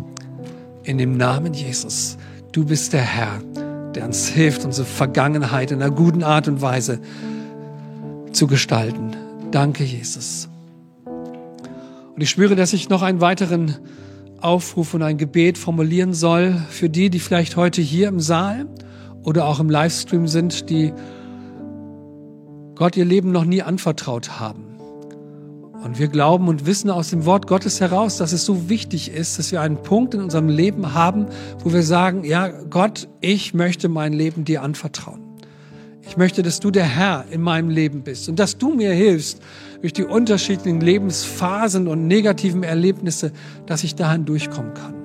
In 0.83 0.97
dem 0.97 1.17
Namen 1.17 1.53
Jesus. 1.53 2.17
Du 2.51 2.63
bist 2.65 2.93
der 2.93 3.01
Herr 3.01 3.41
der 3.93 4.05
uns 4.05 4.27
hilft, 4.27 4.65
unsere 4.65 4.87
Vergangenheit 4.87 5.71
in 5.71 5.81
einer 5.81 5.93
guten 5.93 6.23
Art 6.23 6.47
und 6.47 6.61
Weise 6.61 6.99
zu 8.31 8.47
gestalten. 8.47 9.15
Danke, 9.51 9.83
Jesus. 9.83 10.49
Und 12.15 12.21
ich 12.21 12.29
spüre, 12.29 12.55
dass 12.55 12.73
ich 12.73 12.89
noch 12.89 13.01
einen 13.01 13.21
weiteren 13.21 13.77
Aufruf 14.39 14.93
und 14.93 15.01
ein 15.01 15.17
Gebet 15.17 15.57
formulieren 15.57 16.13
soll 16.13 16.55
für 16.69 16.89
die, 16.89 17.09
die 17.09 17.19
vielleicht 17.19 17.55
heute 17.55 17.81
hier 17.81 18.07
im 18.07 18.19
Saal 18.19 18.67
oder 19.23 19.45
auch 19.45 19.59
im 19.59 19.69
Livestream 19.69 20.27
sind, 20.27 20.69
die 20.69 20.93
Gott 22.75 22.97
ihr 22.97 23.05
Leben 23.05 23.31
noch 23.31 23.45
nie 23.45 23.61
anvertraut 23.61 24.39
haben. 24.39 24.65
Und 25.83 25.99
wir 25.99 26.07
glauben 26.07 26.47
und 26.47 26.65
wissen 26.65 26.89
aus 26.89 27.09
dem 27.09 27.25
Wort 27.25 27.47
Gottes 27.47 27.81
heraus, 27.81 28.17
dass 28.17 28.31
es 28.31 28.45
so 28.45 28.69
wichtig 28.69 29.11
ist, 29.11 29.37
dass 29.37 29.51
wir 29.51 29.61
einen 29.61 29.81
Punkt 29.81 30.13
in 30.13 30.21
unserem 30.21 30.47
Leben 30.47 30.93
haben, 30.93 31.25
wo 31.63 31.73
wir 31.73 31.83
sagen, 31.83 32.23
ja, 32.23 32.47
Gott, 32.47 33.09
ich 33.21 33.53
möchte 33.53 33.89
mein 33.89 34.13
Leben 34.13 34.45
dir 34.45 34.61
anvertrauen. 34.61 35.21
Ich 36.01 36.17
möchte, 36.17 36.41
dass 36.43 36.59
du 36.59 36.71
der 36.71 36.85
Herr 36.85 37.25
in 37.31 37.41
meinem 37.41 37.69
Leben 37.69 38.03
bist 38.03 38.29
und 38.29 38.37
dass 38.39 38.57
du 38.57 38.73
mir 38.73 38.91
hilfst, 38.91 39.41
durch 39.83 39.93
die 39.93 40.05
unterschiedlichen 40.05 40.81
Lebensphasen 40.81 41.87
und 41.87 42.07
negativen 42.07 42.63
Erlebnisse, 42.63 43.31
dass 43.67 43.83
ich 43.83 43.93
dahin 43.93 44.25
durchkommen 44.25 44.73
kann. 44.73 44.95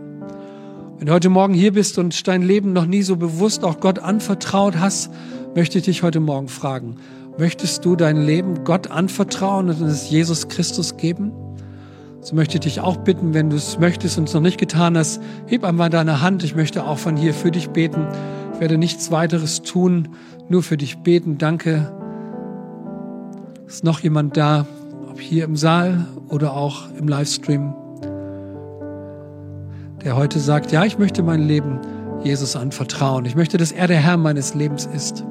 Wenn 0.97 1.09
du 1.09 1.13
heute 1.13 1.29
Morgen 1.29 1.53
hier 1.53 1.75
bist 1.75 1.99
und 1.99 2.27
dein 2.27 2.41
Leben 2.41 2.73
noch 2.73 2.87
nie 2.87 3.03
so 3.03 3.17
bewusst 3.17 3.63
auch 3.63 3.81
Gott 3.81 3.99
anvertraut 3.99 4.79
hast, 4.79 5.11
möchte 5.55 5.79
ich 5.79 5.85
dich 5.85 6.03
heute 6.03 6.21
Morgen 6.21 6.49
fragen, 6.49 6.97
Möchtest 7.39 7.85
du 7.85 7.95
dein 7.95 8.17
Leben 8.17 8.65
Gott 8.65 8.91
anvertrauen 8.91 9.71
und 9.71 9.81
es 9.83 10.11
Jesus 10.11 10.49
Christus 10.49 10.97
geben? 10.97 11.31
So 12.21 12.35
möchte 12.35 12.57
ich 12.57 12.63
dich 12.63 12.81
auch 12.81 12.97
bitten, 12.97 13.33
wenn 13.33 13.49
du 13.49 13.57
es 13.57 13.79
möchtest 13.79 14.19
und 14.19 14.29
es 14.29 14.35
noch 14.35 14.41
nicht 14.41 14.59
getan 14.59 14.99
hast, 14.99 15.23
heb 15.47 15.63
einmal 15.63 15.89
deine 15.89 16.21
Hand. 16.21 16.43
Ich 16.43 16.57
möchte 16.57 16.85
auch 16.85 16.99
von 16.99 17.17
hier 17.17 17.33
für 17.33 17.53
dich 17.53 17.71
beten. 17.71 18.09
Ich 18.55 18.61
werde 18.61 18.77
nichts 18.77 19.13
weiteres 19.13 19.63
tun, 19.63 20.09
nur 20.49 20.65
für 20.65 20.77
dich 20.77 20.99
beten. 20.99 21.39
Danke. 21.39 21.98
Ist 23.69 23.85
noch 23.85 24.01
jemand 24.01 24.35
da, 24.39 24.67
ob 25.11 25.21
hier 25.21 25.45
im 25.45 25.55
Saal 25.55 26.07
oder 26.31 26.55
auch 26.55 26.91
im 26.99 27.07
Livestream, 27.07 27.75
der 30.03 30.17
heute 30.17 30.41
sagt, 30.41 30.73
ja, 30.73 30.87
ich 30.87 30.99
möchte 30.99 31.23
mein 31.23 31.43
Leben 31.43 31.79
Jesus 32.25 32.57
anvertrauen. 32.57 33.27
Ich 33.27 33.37
möchte, 33.37 33.59
dass 33.59 33.71
er 33.71 33.87
der 33.87 33.99
Herr 33.99 34.17
meines 34.17 34.55
Lebens 34.55 34.87
ist. 34.87 35.23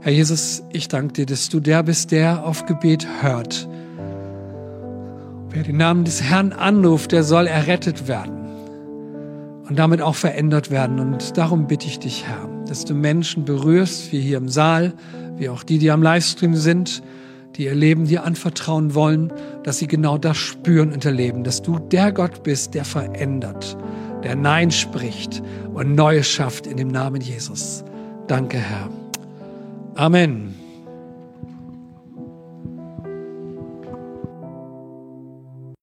Herr 0.00 0.12
Jesus, 0.12 0.62
ich 0.72 0.88
danke 0.88 1.12
dir, 1.12 1.26
dass 1.26 1.50
du 1.50 1.60
der 1.60 1.82
bist, 1.82 2.10
der 2.10 2.46
auf 2.46 2.64
Gebet 2.64 3.06
hört. 3.20 3.68
Wer 5.50 5.64
den 5.64 5.76
Namen 5.76 6.04
des 6.04 6.22
Herrn 6.22 6.54
anruft, 6.54 7.12
der 7.12 7.22
soll 7.22 7.46
errettet 7.46 8.08
werden 8.08 8.32
und 9.68 9.78
damit 9.78 10.00
auch 10.00 10.14
verändert 10.14 10.70
werden. 10.70 11.00
Und 11.00 11.36
darum 11.36 11.66
bitte 11.66 11.86
ich 11.86 11.98
dich, 11.98 12.24
Herr, 12.26 12.48
dass 12.66 12.86
du 12.86 12.94
Menschen 12.94 13.44
berührst, 13.44 14.10
wie 14.10 14.20
hier 14.20 14.38
im 14.38 14.48
Saal, 14.48 14.94
wie 15.38 15.48
auch 15.48 15.62
die, 15.62 15.78
die 15.78 15.90
am 15.90 16.02
Livestream 16.02 16.54
sind, 16.54 17.02
die 17.56 17.64
ihr 17.64 17.74
Leben 17.74 18.06
dir 18.06 18.24
anvertrauen 18.24 18.94
wollen, 18.94 19.32
dass 19.64 19.78
sie 19.78 19.86
genau 19.86 20.18
das 20.18 20.36
spüren 20.36 20.92
und 20.92 21.04
erleben, 21.04 21.44
dass 21.44 21.62
du 21.62 21.78
der 21.78 22.12
Gott 22.12 22.42
bist, 22.42 22.74
der 22.74 22.84
verändert, 22.84 23.76
der 24.22 24.36
Nein 24.36 24.70
spricht 24.70 25.42
und 25.74 25.94
Neues 25.94 26.28
schafft 26.28 26.66
in 26.66 26.76
dem 26.76 26.88
Namen 26.88 27.20
Jesus. 27.20 27.84
Danke, 28.26 28.58
Herr. 28.58 28.88
Amen. 29.94 30.57